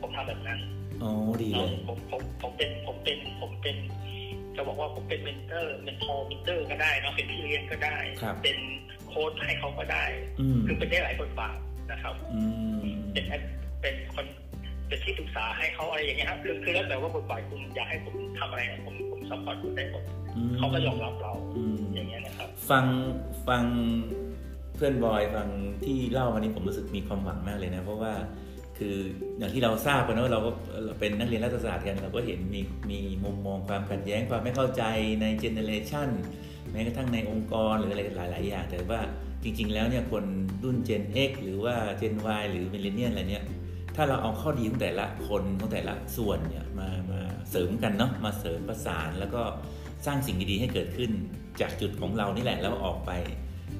[0.00, 0.58] ผมทำแบบนั้น
[1.02, 3.76] อ๋อดีเลแล้วผมผมผมเป็นผมเป็นผมเป็น
[4.56, 8.58] จะบอกว่าผมเป็น mentor เป็นทอมิเตอร์ก็ได้เนาะเป็นพี่เลี้ยงก็ได้ครับเป็น
[9.10, 10.04] โค้ชให้เขาก็ได้
[10.40, 11.56] อืมคือเป็นได้หลายบทบาท
[11.90, 12.42] นะครับอื
[12.84, 13.42] มเป็น ad
[13.80, 14.26] เป็นคน
[14.88, 20.02] เป็นที่ปรึกษาให้เขาอะไรอย่างเงี้ยครับคือคือแล้วแต่ว่าบทบาทคุณอยากให้ผมทำอะไรผมผม support คุณได้หมด
[20.36, 22.84] อืมเขาก็ยอมรับเราอืมอย่างเงี้ยนะครับ ฟัง
[23.48, 23.64] ฟัง
[24.74, 25.48] เพื่อนบอยฟัง
[25.84, 28.12] ที่เล่าวันนี้ผมรู้สึกมีความหวังมากเลยนะ เพราะว่า
[28.78, 28.96] คือ
[29.38, 30.50] อย่างที่เราทราบกันนะว่าเราก็
[30.84, 34.82] เราเป็นนักเรียนรัฐศาสตร์กันเราก็เห็นมีมีมุมมองความขัดแย้งความไม่เข้าใจ
[35.20, 36.08] ในเจเนเรชัน
[36.72, 39.00] แม้กระทั่งในองค์กรหรืออะไรหลาย ๆ อย่าง แต่ว่า
[39.42, 40.24] จริง ๆ แล้วเนี่ยคน
[40.64, 43.44] รุ่น Gen X หรือว่า Gen Y หรือ Millennial อะไรเนี่ย
[43.96, 49.42] ถ้าเราเอาข้อดีของแต่ละคนของแต่ละส่วนเนี่ยมามาเสริมกันเนาะมาเสริมประสานแล้วก็
[50.06, 51.10] สร้างสิ่งดีๆให้เกิดขึ้น
[51.60, 53.10] จากจุดของเรานี่แหละแล้วออกไป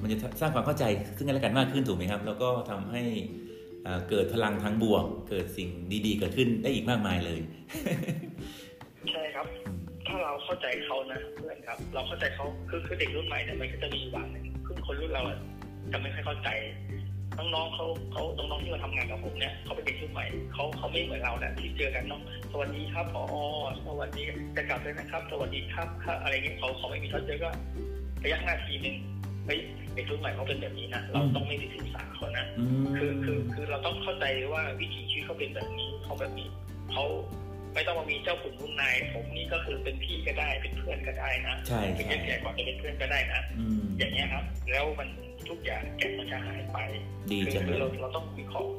[0.01, 0.83] มันจะสร้างความเข้าใจ
[1.17, 3.01] ซึ่งกันและกันมากขึ้นถูกไหมครับ แล้วก็ทำให้
[4.09, 5.69] เกิดพลังทางบวก เกิดสิ่ง
[6.05, 7.39] ดีๆ เกิดขึ้นได้อีกมากมายเลย
[10.51, 15.37] เราเข้าใจเขานะเพื่อนครับ เราเข้าใจเขาคือคือเด็กรุ่นใหม่เนี่ยมันก็จะมีอยู่บางหนึ่งคือคนรุ่นเราอะ
[15.91, 16.49] จะไม่ค่อยเข้าใจ
[17.37, 23.23] น้องๆเขาเขาน้องๆที่มาทำงานกับผมเนี่ยเขาเป็นเด็กรุ่นใหม่เขาเขาไม่เหมือนเราแหละที่เจอกันเนาะสวัสดีครับพอ
[23.87, 24.21] สวัสดี
[24.57, 27.49] จะกลับเลยนะครับ สวัสดีครับค่ะอะไรเงี้ยเขาเขาไม่มีเขาเจอก็
[28.23, 28.95] ระยะหน้าทีหนึ่ง
[29.45, 29.59] เฮ้ย
[29.93, 36.47] เด็กรุ่นใหม่เขาเป็นแบบนี้นะเราต้องไม่ไปถือสาเขานะอืมคือคือคือเราต้องเข้าใจว่าวิถีชีวิตเขาเป็นแบบนี้เขาแบบนี้
[36.91, 37.03] เขา
[37.73, 45.09] ไม่ต้องมามีเจ้าขุนรุ่นนายผมนี่ก็คือเป็นพี่ก็ได้เป็นเพื่อนก็ได้นะใช่เป็นใช่แก่ๆกว่าจะเป็นเพื่อนก็ได้นะอืมอย่างเงี้ยครับ แล้วมัน
[45.49, 46.77] ทุกอย่างแก่มันจะหายไป
[47.31, 48.71] ดีคือจังเลคือยเราเราต้องวิเคราะห์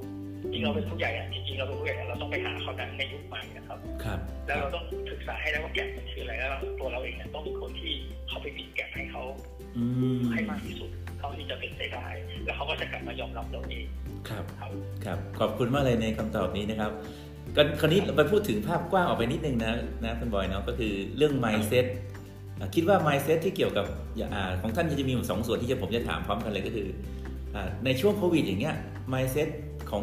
[0.52, 6.50] จริงเราเป็นผู้ใหญ่อะจริงๆเราเป็นผู้ใหญ่เราต้องไปหาเขาดังในยุคใหม่นะครับครับ แล้วเราต้องศึกษาให้ได้ว่าแกะมันคืออะไรแล้ว
[6.80, 7.94] ตัวเราเองเนี่ยต้องเป็นคนที่
[8.28, 9.22] เขาไปปิดแกะให้เขา
[9.76, 9.84] อื
[10.18, 12.06] มให้มากที่สุดเท่าที่จะเป็นไปได้
[12.44, 13.86] แล้วเขาก็จะกลับมายอมรับเราเอง
[14.28, 14.70] ครับครับ
[15.04, 16.92] ครับขอบคุณมากเลยในคำตอบนี้นะครับ
[17.56, 21.86] กันคราวนี้เราไปพูดถึงภาพกว้างออกไปนิดนึงนะนะคุณบอยเนาะก็คือเรื่อง mindset
[22.60, 23.86] อะคิดว่า mindset ที่เกี่ยวกับ
[24.16, 26.88] อย่างอ่าของท่านจะมีอยู่สองส่วนที่จะผมจะถามพร้อมกันเลยก็คือ
[27.54, 28.76] อ่าในช่วงโควิดอย่างเงี้ย
[29.12, 29.48] mindset
[29.90, 30.02] ของ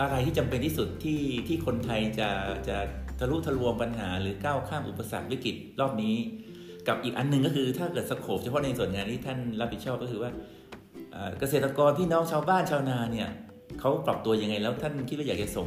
[0.00, 2.28] อะไรที่จำเป็นที่สุดที่ที่คนไทยจะ
[2.68, 2.76] จะ
[3.18, 6.16] ทะลุทะลวงปัญหา หรือก้าวข้ามอุปสรรควิกฤตรอบนี้
[6.88, 10.30] กับอีกอันหนึ่งก็คือถ้าเกิดสโคปเฉพาะในส่วนงานที่ท่านรับผิดชอบก็คือว่า
[11.14, 13.28] อ่าเกษตรกรพี่น้องชาวบ้านชาวนาเนี่ย
[13.80, 15.66] เขาปรับตัวยังไงแล้วท่านคิดว่าอยากจะส่ง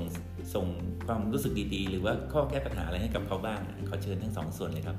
[0.54, 0.66] ส่ง
[1.08, 4.98] ความรู้สึกดีๆ หรือว่าข้อแก้ปัญหาอะไรให้กับเขาบ้างขอเชิญทั้งสองส่วนเลยครับ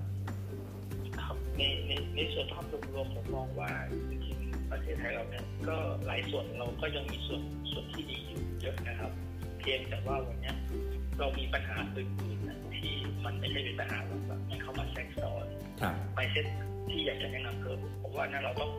[1.19, 3.71] ครับในในในส่วนภาพรวมๆผมมองว่า
[4.11, 9.11] จริงๆประเทศไทยเราเนี่ยก็หลายส่วนเราก็ยังมีส่วนส่วนที่ดีอยู่เยอะนะครับ
[9.59, 10.57] เพียงแต่ว่าวันเนี้ย
[11.19, 12.95] เรามีปัญหาอื่นๆนะที่
[13.25, 15.47] มันไม่ใช่เป็นปัญหาแบบมันเข้ามาแทรกซ้อน
[15.81, 16.47] ครับไปเซ็ต
[16.89, 18.71] ที่อยากจะแนะนำคือผมว่านั่นเราต้อง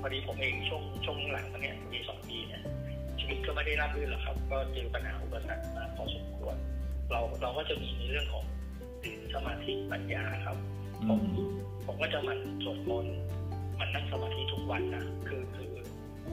[0.00, 2.62] พอดีผมเองช่วงช่วงหลังมาเนี่ยปีสองปีเนี่ย
[3.26, 6.56] ชีวิตก็ไม่ได้ราบรื่นหรอกครับ ก็เจอปัญหาอุปสรรคมาพอสมควร
[7.10, 8.44] เราเราก็จะมีในเรื่องของ
[9.02, 10.56] ตื่นสมาธิปัญญาครับ
[11.02, 11.26] อืม
[11.86, 13.16] ผมก็จะหมันสวดมนต์
[13.76, 15.72] หมันนั่งสมาธิทุกวันนะคือคือ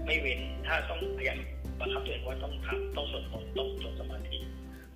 [0.06, 1.40] ไม่เว้นถ้าต้องพยายาม
[1.80, 4.38] บังคับตัวเองว่าต้องทำต้องสวดมนต์ต้องสวดสมาธิ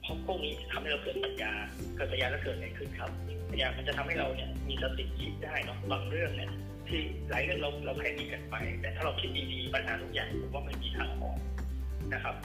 [0.01, 1.51] เพราะพวกนี้ทำให้เราเกิดปัญญา
[1.95, 3.09] เกิดปัญญาแล้วเกิดอะไรขึ้นครับ
[3.49, 6.51] ปัญญามันจะทำให้เราเนี่ยมีสติคิดได้เนาะบางเรื่องเนี่ย
[6.87, 11.37] ที่หลายเรื่องเราเราแค่มีกันไป แต่ถ้าเราคิดดีๆปัญหาทุกอย่างผมว่ามันมีทางออก
[12.13, 12.35] นะครับ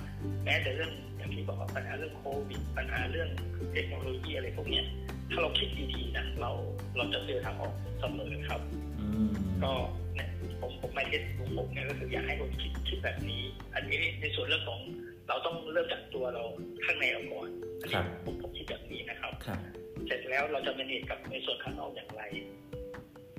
[0.44, 3.28] แม้แต่เรื่องอย่างที่บอกว่าปัญหาเรื่องโควิดปัญหาเรื่อง
[3.72, 4.84] เทคโนโลยีอะไรพวกเนี้ย
[5.30, 6.50] ถ้าเราคิดดีๆนะเรา
[6.96, 8.60] เราจะเจอทางออกเสมอครับ
[9.00, 9.32] อืม
[9.64, 9.72] ก็
[10.14, 10.28] เนี่ย
[10.60, 13.42] ผมผมไม่เก็ตของผมเนี่ยก็คืออยากให้คนคิดคิดแบบนี้
[13.74, 14.80] อันนี้ในส่วนเรื่องของ
[15.28, 16.44] เราต้องเริ่มจากตัวเรา
[16.84, 17.48] ข้างในเราก่อน
[17.80, 19.58] อันนี้ผมผมคิดแบบนี้นะครับครับ
[20.06, 22.22] เสร็จแล้วเราจะเป็นเหตุกับในส่วนข้างนอกอย่างไร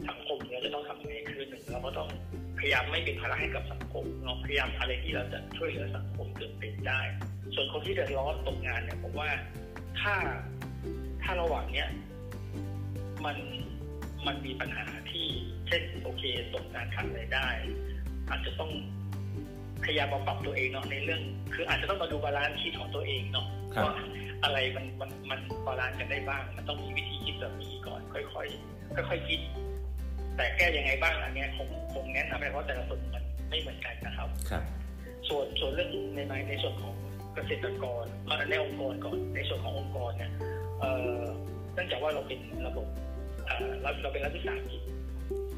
[0.10, 2.10] สังคมเราจะต้องทำยังไงคือหนึ่งเราก็ต้อง
[2.64, 7.02] พยายามไม่เป็นภาระให้กับสังคมเนาะพยายามอะไรที่เราจะช่วยเหลือสังคมเกิดเป็นได้
[7.56, 9.30] ส่วนคนที่เดือดร้อนตกงานเนี่ยผมว่า
[10.02, 10.16] ถ้า
[11.24, 11.88] ถ้าระหว่างเนี้ย
[13.26, 13.38] มัน
[14.28, 15.28] มันมีปัญหาที่
[15.68, 16.24] เช่นโอเค
[16.54, 17.48] ตกงานขาดรายได้
[18.30, 18.72] อาจจะต้อง
[19.84, 21.22] พยายามมาปรับตัวเองเนาะในเรื่อง
[21.54, 23.96] คืออาจจะต้องมาดู balance ชีวิตของตัวเองเนาะครับว่า
[24.44, 29.40] อะไรมันมันมัน balance กันได้บ้าง มันต้องมีวิธีคิดแบบนี้ก่อน ค่อยๆค่อยๆคิด
[30.36, 34.64] แต่แก้ยังไงบ้างอันเนี้ยคงคงแนะนำไม่ได้เพราะแต่ละคนมันไม่เหมือนกันนะครับ ครับ
[35.30, 36.96] ส่วนส่วนเรื่องในในในส่วนของ
[37.34, 40.32] เกษตรกรเอาในองค์กรก่อนในส่วนขององค์กรเนี่ย
[40.80, 41.24] เอ่อ
[41.74, 42.88] เนื่องจากว่าเราเป็นระบบ
[43.48, 44.82] เอ่อเราเราเป็นรัฐวิสาหกิจ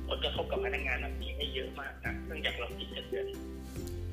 [0.08, 3.28] ผลกระทบกับพนักงานเรามีไม่เยอะมากนะเนื่องจากเรากินเงินเดือน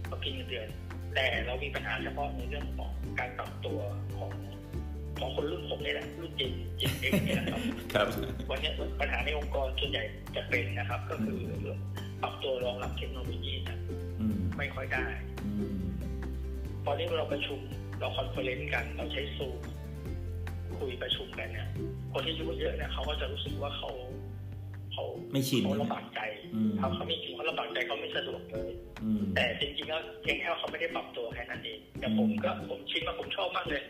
[0.09, 0.69] เรากินเงินเดือน
[1.15, 3.79] แต่เรามีปัญหาเฉพาะในเรื่องของการปรับตัว
[4.19, 4.33] ของ
[5.23, 7.61] ของคนรุ่นผมนี่แหละรุ่น Gen Gen X เองเนี่ยนะครับ
[7.95, 8.07] ครับ
[8.51, 10.05] วันเนี้ยปัญหาในองค์กรส่วนใหญ่
[10.37, 11.41] จะเป็นนะครับ ก็คือ
[12.23, 13.79] ปรับตัวรองรับเทคโนโลยีเนะ
[14.21, 15.07] อืมไม่ค่อยได้
[15.45, 15.81] อืม
[16.87, 17.59] ตอนนี้เราประชุม
[18.01, 19.57] เรา conference กัน เราใช้ซูม
[20.79, 21.69] คุยประชุมกันเนี่ย
[22.13, 23.91] คนที่อายุเยอะเนี่ยเขาก็จะรู้สึกว่าเขา
[24.93, 26.21] เขาไม่ชินเขาลำบากใจ
[26.55, 28.71] อืมเขาเขาไม่ชินเขาลำบากใจเขาไม่สะดวกเลย
[29.03, 33.83] อืมแต่จริงๆแล้วเพียงแค่ว่าเขาไม่ได้ปรับตัวแค่นั้นเองแต่ผมก็ผมชินมากผมชอบมากเลย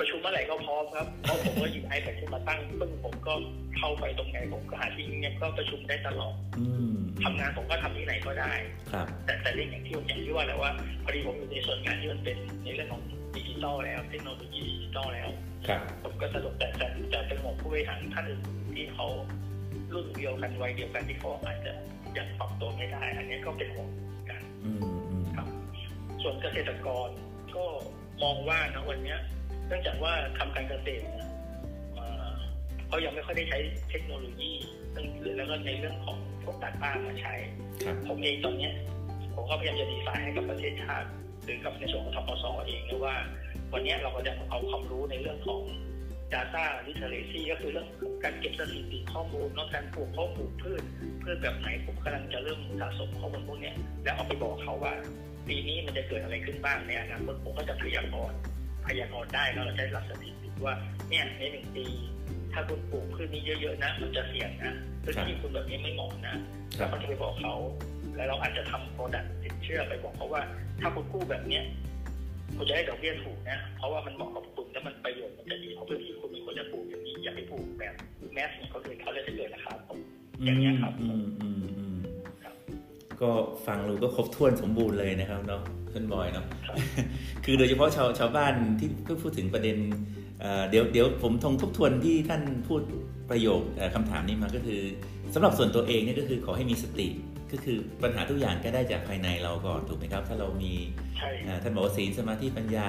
[0.00, 3.32] ประชุมเมื่อไหร่ก็พร้อมครับ เพราะผมก็หยิบ iPad ขึ้นมาตั้งปึ้งผมก็
[3.78, 8.52] เข้าไปตรงไหนผมก็หาที่เงียบก็ประชุมได้ตลอดอืมทำงานผมก็ทำที่ไหนก็ได้
[8.92, 10.70] ครับแต่แต่เรื่องอย่างที่อย่างที่ว่าแหละว่า
[11.04, 13.02] พอดีผมอยู่ในส่วนงานที่มันเป็นในเรื่องของ
[13.36, 15.28] ดิจิตอลแล้วเทคโนโลยีดิจิตอลแล้ว
[15.68, 18.40] ครับผมก็สะดวกแต่แต่แต่เป็นห่วงผู้บริหารท่านอื่น
[18.76, 19.06] ที่เขา
[19.94, 21.72] รุ่นเดียวกันวัยเดียวกันที่เขาอาจจะ
[22.16, 23.88] ยังปรับตัวไม่ได้ อันนี้ก็เป็นห่วง
[24.30, 24.80] กันอืม
[25.10, 25.46] อืมครับ
[26.22, 27.08] ส่วนเกษตรกร
[27.56, 27.64] ก็
[28.22, 29.18] มองว่านะวันเนี้ย
[29.68, 31.28] เนื่องจากว่าทำการเกษตรเนี่ย
[31.94, 32.34] เอ่อ
[32.88, 33.58] เขายังไม่ค่อยได้ใช้
[33.90, 34.52] เทคโนโลยี
[35.36, 37.34] แล้วก็ในเรื่องของพวกดัตต้ามาใช้
[37.84, 38.72] ครับผมเองตอนเนี้ย
[39.34, 41.08] ผมก็พยายามจะดีไซน์ให้กับประเทศชาติ
[41.44, 43.14] หรือกับในส่วนของทปสเองนะว่า
[43.72, 45.62] วันเนี้ยเราก็จะเอาความรู้ในเรื่องของ
[46.34, 47.88] Data Literacy ก็คือเรื่อง
[48.24, 50.82] การเก็บสถิติข้อมูลเนอกการปลูกข้อปลูกพืช
[51.22, 53.74] พืชแบบไหนผมกำลังจะเริ่มสะสมข้อมูลพวกเนี้ย
[54.04, 54.94] แล้วเอาไปบอกเขาว่า
[55.48, 58.38] ปีนี้มันจะเกิดอะไรขึ้นบ้างในอนาคตผมก็จะพยากรณ์
[58.86, 60.74] พยากรณ์ได้แล้วเราใช้หลักสถิติว่า
[61.10, 61.86] เนี่ยในหนึ่งปี
[62.52, 64.72] ถ้าคุณปลูกพืชนี้เยอะๆนะมันจะเสี่ยงนะ
[65.04, 66.34] พื้นที่คุณแบบนี้ไม่เหมาะนะ
[66.78, 67.54] ครัเราบก็จะไปบอกเขา
[68.16, 70.42] แล้วเราอาจจะทำโปรดักต์สินเชื่อไปบอกเขาว่า
[70.80, 71.64] ถ้าคุณกู้แบบเนี้ย
[72.56, 77.94] คุณจะได้ดอกเบี้ยถูกนะ เพราะว่ามันเหมาะกับคุณแล้วมันประโยชน์มันจะดีเพราะพื้นที่คุณมีคนจะปลูกอย่างนี้อย่าไปปลูกแบบ
[78.34, 80.00] แมสของเขาเลยเขาเลยจะเกิดราคาตก
[80.44, 80.92] อย่างเงี้ยครับ
[83.22, 83.30] ก็
[83.66, 86.46] ฟังดูก็ครบถ้วนสมบูรณ์เลยนะครับเนาะท่านบอยเนาะ
[87.44, 89.76] คือโดยเฉพาะชาวชาวบ้านที่เพิ่งพูดถึงประเด็น
[90.70, 92.82] เดี๋ยวเดี๋ยวผมทงทบทวนที่ท่านพูด
[93.30, 93.60] ประโยค
[93.94, 94.80] คำถามนี้มาก็คือ
[95.34, 97.08] สำหรับส่วนตัวเองเนี่ยก็คือขอให้มีสติ
[97.52, 100.72] ก็คือปัญหาทุกอย่างก็ได้จากภายในเราก่อนถูกไหมครับ ถ้าเรามี
[101.62, 102.86] ท่านบอกว่าศีลสมาธิปัญญา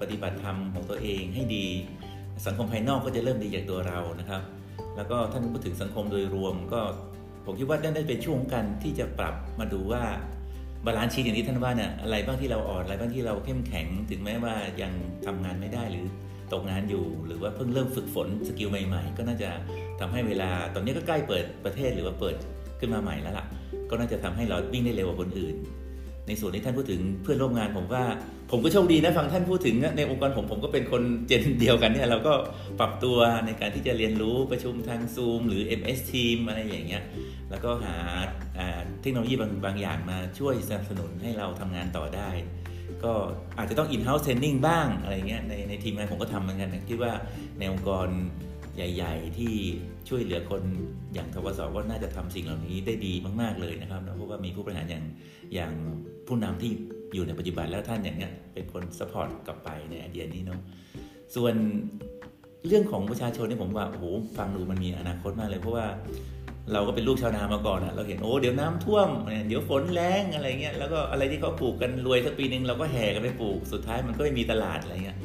[0.00, 1.66] ปฏิบัติธรรมของตัวเองให้ดี
[2.46, 4.42] สังคมภายนอกก็จะเริ่มดีจากตัวเรานะครับ
[4.96, 6.80] แล้วก็ท่านพูดถึงสังคมโดยรวมก็
[7.44, 10.02] ผมคิดว่าได้เป็นช่วงกันที่จะปรับมาดูว่า
[10.86, 14.92] balance sheet อย่างที่ท่านว่าเนี่ยอะไรบ้างที่เราอ่อนอะไรบ้างที่เราเข้มแข็ง ถึงแม้ว่ายัง
[15.26, 16.06] ทำงานไม่ได้หรือ
[16.52, 19.50] ตกงานอยู่ หรือว่าเพิ่งเริ่มฝึกฝน skill ใหม่ ๆ ก็น่าจะ
[20.00, 22.36] ทำให้เวลาตอนนี้ก็ใกล้เปิดประเทศหรือว่าเปิด
[22.80, 23.46] ขึ้นมาใหม่แล้วล่ะ
[23.90, 25.56] ก็น่าจะทำให้เราวิ่งได้เร็วกว่าคนอื่น
[26.26, 28.04] ในส่วนที่ท่านพูดถึงเพื่อนร่วมงานผมว่า
[28.50, 32.34] ผมก็โชคดีนะฟังท่านพูดถึงในองค์กรผมผมก็เป็นคนเจนเดียวกันเนี่ยเราก็
[32.80, 37.02] ปรับตัวในการที่จะเรียนรู้ประชุมทางซูมหรือ MS Team อะไรอย่างเงี้ย
[37.50, 37.96] แล้วก็หา
[39.02, 42.30] เทคโนโลยีบางบางอย่างมาช่วยสนับสนุนให้เราทำงานต่อได้
[43.04, 43.12] ก็
[43.58, 47.12] อาจจะต้อง in-house training บ้างอะไรเงี้ยในในทีมงานผมก็ทำเหมือนกันคิดว่า
[47.58, 48.08] ในองค์กร
[48.76, 49.54] ใหญ่ ๆ ที่
[50.08, 50.62] ช่วยเหลือคน
[51.14, 53.12] อย่างทวสก็น่าจะทำสิ่งเหล่านี้ได้ดี
[53.42, 55.04] มาก ๆเลยนะครับเพราะว่ามีผู้บริหารอย่าง
[55.54, 55.72] อย่าง
[56.26, 56.70] ผู้นำที่
[57.14, 60.60] อยู่ในปัจจุบันแล้วท่านอย่างเนี้ยเป็นคน support กลับไปในไอเดียนี้เนาะ
[61.34, 61.54] ส่วน
[62.66, 64.04] เรื่องของประชาชนนี่ผมว่าโอ้โห
[64.38, 65.86] ฟังดูมันมีอนาคตมากเลย เพราะว่า
[66.72, 69.08] เราก็เป็นลูกชาวนามาก่อนอะเราเห็นโอ้เดี๋ยวน้ำท่วม
[69.48, 75.18] เดี๋ยวฝนแรงอะไรเงี้ยแล้วก็อะไรที่เขาปลูกกันรวยสักปีหนึ่งเราก็แห่กันไปปลูกสุดท้ายมันก็ไม่มีตลาดอะไรเงี้ย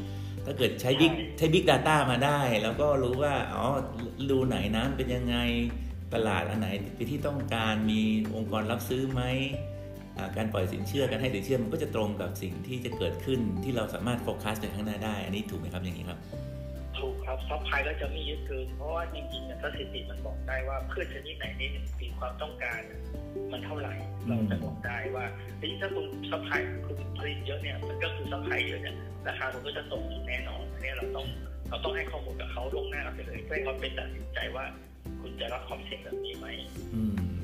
[0.49, 3.65] ถ้าเกิดใช้ big ใช้ big data มาได้ แล้วก็รู้ว่า อ๋อ
[4.29, 5.38] ฤดูไหนน้ำเป็นยังไง
[6.13, 8.01] ตลาดอันไหนเป็นที่ต้องการมี
[8.35, 9.21] องค์กรรับซื้อไหม
[10.38, 16.19] การปล่อยสินเชื่อการให้สินเชื่อมันก็จะตรงกับสิ่งที่จะเกิดขึ้นที่เราสามารถโฟกัสไปข้างหน้าได้ อันนี้ถูกไหมครับอย่างนี้ครับ
[17.29, 22.81] ครับ supply ก็จะไม่เยอะเกินเพราะว่าจริงๆเนี่ยสถิติมันบอกได้ว่าพืชชนิดไหนในหนึ่งปีความต้องการ
[23.51, 23.93] มันเท่าไหร่
[24.27, 25.25] เราจะบอกได้ว่า
[25.81, 28.95] ถ้าคุณ supply คุณผลิตเยอะเนี่ยมันก็คือ supply เยอะเนี่ย
[29.27, 31.27] ราคามันก็จะตกแน่นอนอันนี้เราต้อง
[31.69, 34.65] เราต้องให้ข้อมูลกับเขาลงหน้าไปเลยเพื่อให้เขาเป็นตัดสินใจว่า
[35.21, 36.47] คุณจะรับความเสี่ยงแบบนี้ไหม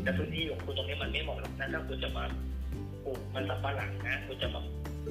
[0.03, 2.23] แต่พื้นที่ของคุณตรงนี้มันไม่เหมาะหรอกนะถ้าคุณจะมา
[3.03, 4.61] ปลูกมันสับปะหลังนะคุณจะมา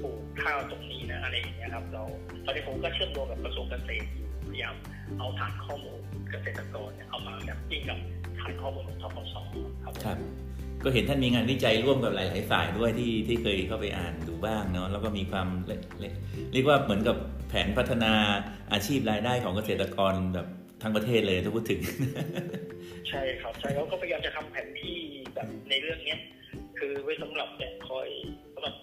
[0.03, 2.03] ปลูกข้าวตรงนี้นะอะไรอย่างเงี้ยครับ เรา
[2.45, 4.75] ตอนนี้ผมก็เชื่อมโยงกับกระทรวงเกษตรอยู่ พยายาม
[5.19, 7.99] เอาฐานข้อมูลเกษตรกรเนี่ยเอามาแบบจิ้งกับ
[8.41, 9.35] ฐานข้อมูลของทกศ
[9.85, 10.19] ครับครับ
[10.85, 15.49] ก็เห็นท่านมีงานวิจัยร่วมกับหลาย ๆ ฝ่ายด้วยที่ที่เคยเข้าไปอ่านดูบ้างเนาะแล้วก็มีความ
[16.53, 17.17] เรียกว่าเหมือนกับ
[17.49, 18.13] แผนพัฒนา
[18.73, 20.47] อาชีพรายได้ของเกษตรกรแบบ
[20.83, 21.81] ทั้งประเทศเลยถ้าพูดถึง
[23.09, 24.99] ใช่ครับใช่เขาก็พยายามจะทำแผนที่
[25.35, 26.21] แบบในเรื่องเนี้ย
[26.79, 28.09] คือไว้สำหรับเนี่ยคอย
[28.55, 28.75] สำหรับ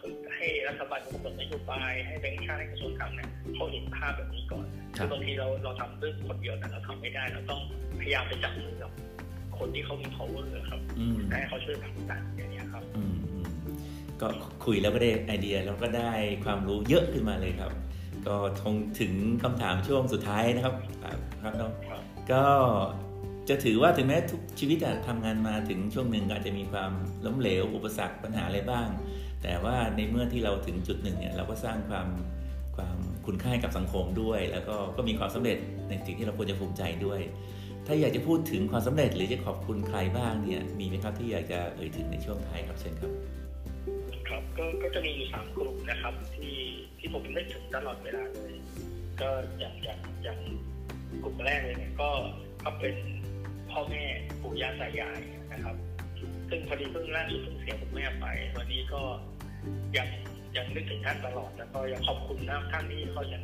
[0.42, 7.62] ให้รัฐบาลกำหนดนโยบายให้แบงค์ชาติให้กระทรวงการเนี่ยเขาเห็นภาพแบบนี้ก่อนคือบางทีเราเราทำด้วยคนเดียวแต่เราทำไม่ได้เราต้อง
[8.00, 8.92] พยายามไปจับมือกับ
[9.58, 10.80] คนที่เขามี power ครับ
[11.30, 12.84] ให้เขาช่วยผลักดันอย่างนี้ครับ
[14.22, 14.28] ก็
[14.66, 16.12] คุยแล้วก็ได้ไอเดียแล้วก็ได้
[16.46, 17.72] ความรู้เยอะขึ้นมาเลยครับ
[18.28, 20.76] ก็ทงถึงคำถามช่วงสุดท้ายนะครับ
[21.44, 21.72] ครับน้อง
[22.32, 22.44] ก็
[23.50, 24.78] จะถือว่าถึงแม้ทุกชีวิต
[25.08, 26.92] ทำงานมาถึงช่วงหนึ่งอาจจะมีความ
[27.26, 28.88] ล้มเหลวอุปสรรคปัญหาอะไรบ้าง
[29.44, 32.08] แต่ว่าในเมื่อที่เราถึงจุดหนึ่งเนี่ยเราก็สร้างความ
[32.78, 35.58] ความคุณค่ากับสังคมด้วย แล้วก็ก็มีความสำเร็จ
[35.90, 37.22] ในสิ่งที่เราควรจะภูมิใจด้วย
[37.88, 43.12] ถ้าอยากจะพูดถึงความสำเร็จหรือจะขอบคุณใครบ้างเนี่ยมีไหมครับที่อยากจะเอ่ยถึงในช่วงท้ายครับเช่นครับ
[44.28, 46.58] ครับก็ก็จะมีสามกลุ่มนะครับที่
[47.00, 48.54] ที่ผมนึกถึงตลอดเวลาเลย
[49.22, 50.40] ก็อย่างอย่างอย่าง
[51.24, 52.10] กลุ่มแรกเลยเนี่ยก็
[52.64, 52.96] ก็เป็น
[53.72, 54.04] พ่อแม่
[54.42, 55.20] ปู่ย่าตายาย
[55.52, 55.76] นะครับ
[56.50, 58.26] ซึ่งพอดีเพิ่งล่าสุดเพิ่งเสียคุณแม่ไป
[58.58, 59.02] วันนี้ก็
[59.98, 60.08] ยัง
[60.56, 63.44] ยังนึกถึงท่านตลอด แล้วก็ยังขอบคุณนะท่านที่เขายัง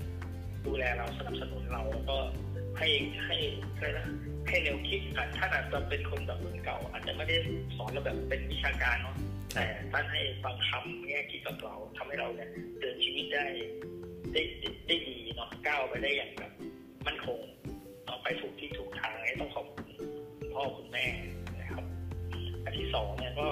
[0.65, 2.17] ดูแลเราสนับสนุนเราแล้วก็
[2.77, 2.87] ให้
[3.25, 3.37] ให้
[3.77, 3.87] ให้
[4.47, 5.01] ให้แนวคิด
[5.37, 7.35] ท่านอาจจะเป็นคนแบบรุ่นเก่า อาจจะไม่ได้
[7.77, 9.15] สอนเราแบบเป็นวิชาการเนาะ
[9.53, 12.49] แต่ท่านให้ฟังคำแง่คิดกับเราทำให้เราเนี่ย
[12.79, 13.45] เดินชีวิตได้
[14.33, 14.41] ได้
[14.87, 16.51] ได้ดีเนาะก้าวไปได้อย่างแบบ
[17.05, 17.39] มั่นคง
[18.07, 19.87] ต่อไปถูกที่ถูกทางต้องขอบคุณ
[20.53, 21.05] พ่อคุณแม่
[21.59, 21.85] นะครับ
[22.63, 23.47] อันที่สองเนี่ยก็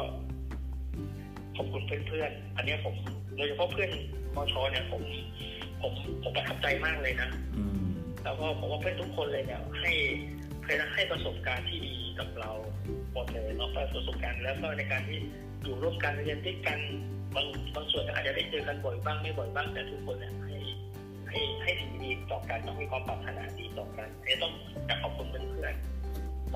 [1.55, 2.93] ขอบคุณเพื่อนๆ อันนี้ผม
[3.37, 3.89] โดยเฉพาะเพื่อน
[4.35, 5.01] มอชอเนี่ยผม
[5.81, 5.91] ผม
[6.23, 7.29] ผมประทับใจมากเลยนะ
[8.23, 9.91] แล้วก็ผมว่าเพื่อนทุกคนเลยเนี่ยให้
[10.63, 12.51] เคยให้ประสบการณ์ที่ดีกับเรา
[13.13, 15.19] หมดเลยเนาะประสบการณ์แล้วก็ในการที่
[15.63, 16.79] อยู่ร่วมกันเรียนด้วยกัน
[17.35, 20.57] บางบางส่วนอาจจะได้เจอกันบ่อยบ้างไม่บ่อยบ้างแต่ทุกคนเนี่ยให้
[21.29, 24.53] ให้ให้สิ่งดีต่อกันต้องมีความปรารถนาดีต่อกันเนี่ยต้อง
[25.03, 26.04] ขอบคุณเพื่อนๆ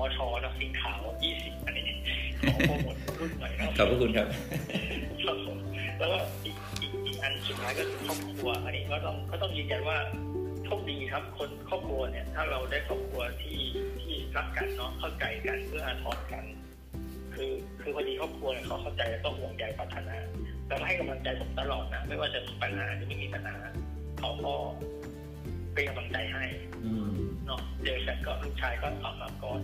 [0.00, 1.82] มอชอนะสีขาวยี่สิบอันนี้
[2.40, 4.26] ขอโปรโมทรุ่นใหม่นะขอบคุณครับ
[5.24, 5.58] ครับผม
[5.98, 9.98] แล้วก็อีกอีกอีกอันสุดท้ายก็คือครอบครัว อันนี้ก็ต้องก็ต้องยืนยันว่า
[10.64, 13.60] โชคดีครับ คนครอบครัวเนี่ย ถ้าเราได้ครอบครัวที่
[14.00, 16.44] ที่รักกันเนาะเข้าใจกันเพื่ออาทรกัน
[17.34, 20.16] คืคือคือพอดีครอบครัวเนี่ยเขาเข้าใจแล้วก็ห่วงใยปรารถนา
[20.66, 23.56] แล้วก็ให้กำลังใจผมตลอดนะไม่ว่าจะมีปัญหาหรือไม่มีปัญหา
[24.18, 24.54] เขาก็
[25.74, 26.44] เป็นกำลังใจให้
[26.84, 27.14] อืม
[27.46, 29.60] เนาะเจอกันก็ลูกชายก็ออกมากอด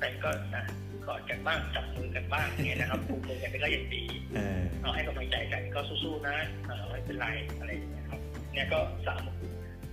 [0.00, 0.64] แต่ก็นะ
[1.06, 6.36] กอดกันบ้างจับมือกันบ้างเนี่ยนะครับผูกมือกันก็ยังดีเออเราให้กำลังใจกันก็สู้ๆนะ
[6.66, 7.26] เออไม่เป็นไร
[7.58, 8.20] อะไรอย่างเงี้ยครับ
[8.52, 9.22] เนี่ยก็สาม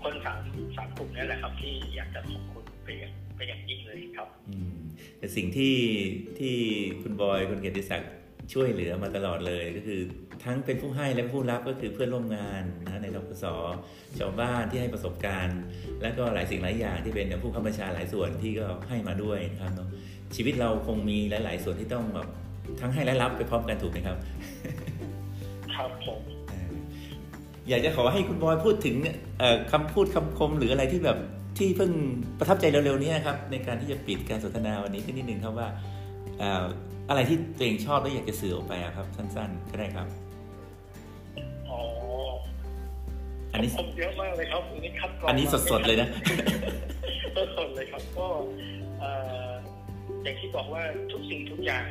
[0.04, 0.40] คนสาม
[0.78, 4.78] สามกลุ่มนี่แหละครับ ที่อยากจะขอบคุณไปอย่างไปอย่างยิ่งเลยครับอืม
[5.20, 5.76] แต่สิ่งที่
[6.40, 6.56] ที่
[7.02, 8.12] คุณบอยคุณเกียรติศักดิ์
[8.54, 10.00] ช่วยเหลือมาตลอดเลยก็คือ
[10.44, 13.46] ทั้งเป็นผู้ให้และผู้รับก็คือเพื่อนร่วมงานนะในทกศ
[14.20, 15.60] ชาวบ้านที่ให้ประสบการณ์
[16.02, 19.90] และก็หลายสิ่งหลายอย่างที่เป็นผู้ข้าราชการหลายส่วนที่ก็ให้มาด้วยนะครับเนาะ
[20.36, 22.28] ชีวิตเราคงมีหลาย ๆ ส่วนที่ต้องแบบ
[22.80, 24.18] ทั้งให้และรับไปพร้อมกันถูกไหมครับ
[25.74, 26.74] ครับผมเอ่อ
[27.70, 28.96] อยากจะขอให้คุณบอยพูดถึง
[29.40, 31.18] เอ่อคำพูดคำคมหรืออะไรที่แบบ
[31.58, 31.92] ที่เพิ่ง
[32.40, 35.68] ประทับใจเร็วๆนี้ครับ ในการที่จะปิดการสนทนาวันนี้ที่นิดนึงครับว่า
[36.40, 40.08] เอ่ออะไรที่ตัวเองชอบแล้วอยากจะสื่อออกไปอะครับ สั้นๆก็ได้ครับ
[41.70, 41.80] อ๋อ
[43.54, 46.10] อันนี้ผมเยอะมากเลยครับอันนี้คัดกรองอันนี้สดๆเลยนะ
[47.58, 48.28] สดๆเลยครับก็
[49.00, 49.12] เอ่
[49.50, 49.52] อ
[50.24, 51.86] อย่างที่บอกว่าทุกสิ่งทุกอย่าง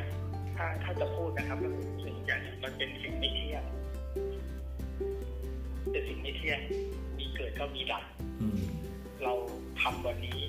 [0.55, 3.63] ถ้าถ้าจะพูดนะครับก็คือทุกสิ่งทุกอย่างเนี่ยมันเป็นสิ่งไม่เที่ยง
[5.91, 6.59] เป็นสิ่งไม่เที่ยง
[7.17, 8.03] มีเกิดก็มีดับ
[8.41, 8.61] อืม
[9.23, 9.33] เรา
[9.81, 10.39] ทำวันนี้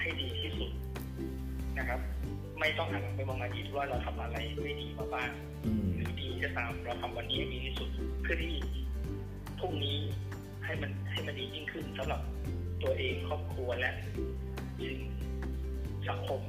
[0.00, 0.70] ให้ดีที่สุด
[1.78, 2.00] นะครับ
[2.60, 5.30] ไม่ต้องหันหลังไปมองอดีตว่าเราทำอะไรไม่ดีมาบ้าง
[5.64, 7.88] อืมหรือดีก็ตามเราทำวันนี้ให้ดีที่สุด
[8.22, 8.54] เพื่อที่
[9.58, 9.96] พรุ่งนี้
[10.64, 12.20] ให้มันให้มันดียิ่งขึ้นสำหรับ
[12.82, 13.92] ตัวเองครอบครัวและ
[14.78, 14.98] สิ่ง
[16.08, 16.40] สังคม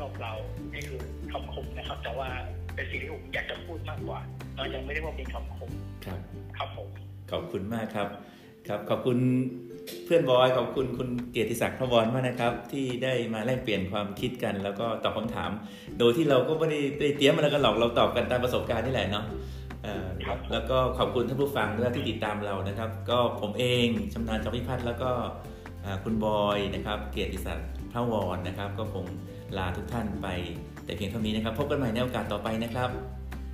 [0.00, 0.32] รอบๆเรา
[0.72, 1.00] นี่คือ
[1.32, 2.28] คำคมนะครับ แต่ว่า
[2.74, 4.20] เป็นสิ่งที่ผมอยากจะพูดมากกว่า
[4.56, 5.70] เรายังไม่ได้ว่าเป็นคำคม
[6.06, 6.20] ครับ
[6.56, 6.88] ครับผม
[7.30, 8.08] ขอบคุณมากครับ
[8.68, 9.18] ครับขอบคุณ
[10.04, 15.50] เพื่อนบอยขอบคุณคุณเกียรติศักดิ์พระวรมากนะครับ ที่ได้มาแลกเปลี่ยนความคิดกัน แล้วก็ตอบคำถาม
[15.98, 19.24] โดยที่เราก็ไม่ได้ได้เตรียมมาแล้วก็หรอกเราตอบกันตามประสบการณ์นี่แหละเนาะ
[19.82, 25.10] เอ่อครับแล้วก็ขอบคุณท่านผู้ฟังด้วยที่ติดตามเรานะครับ ก็ผมเองชำนาญจอมพิพัฒน์แล้วก็
[25.84, 29.04] อ่าคุณบอยนะครับ เกียรติศักดิ์พระวรนะครับ ก็คง
[29.58, 30.28] ลาทุกท่านไป
[30.84, 32.90] แต่เพียงเท่านี้นะครับ พบกันใหม่ในโอกาสต่อไปนะครับ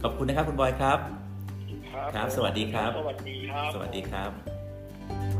[0.02, 0.98] ขอบคุณนะครับคุณบอยครับ
[2.14, 5.37] ครับ สวัสดีครับ สวัสดีครับ สวัสดีครับ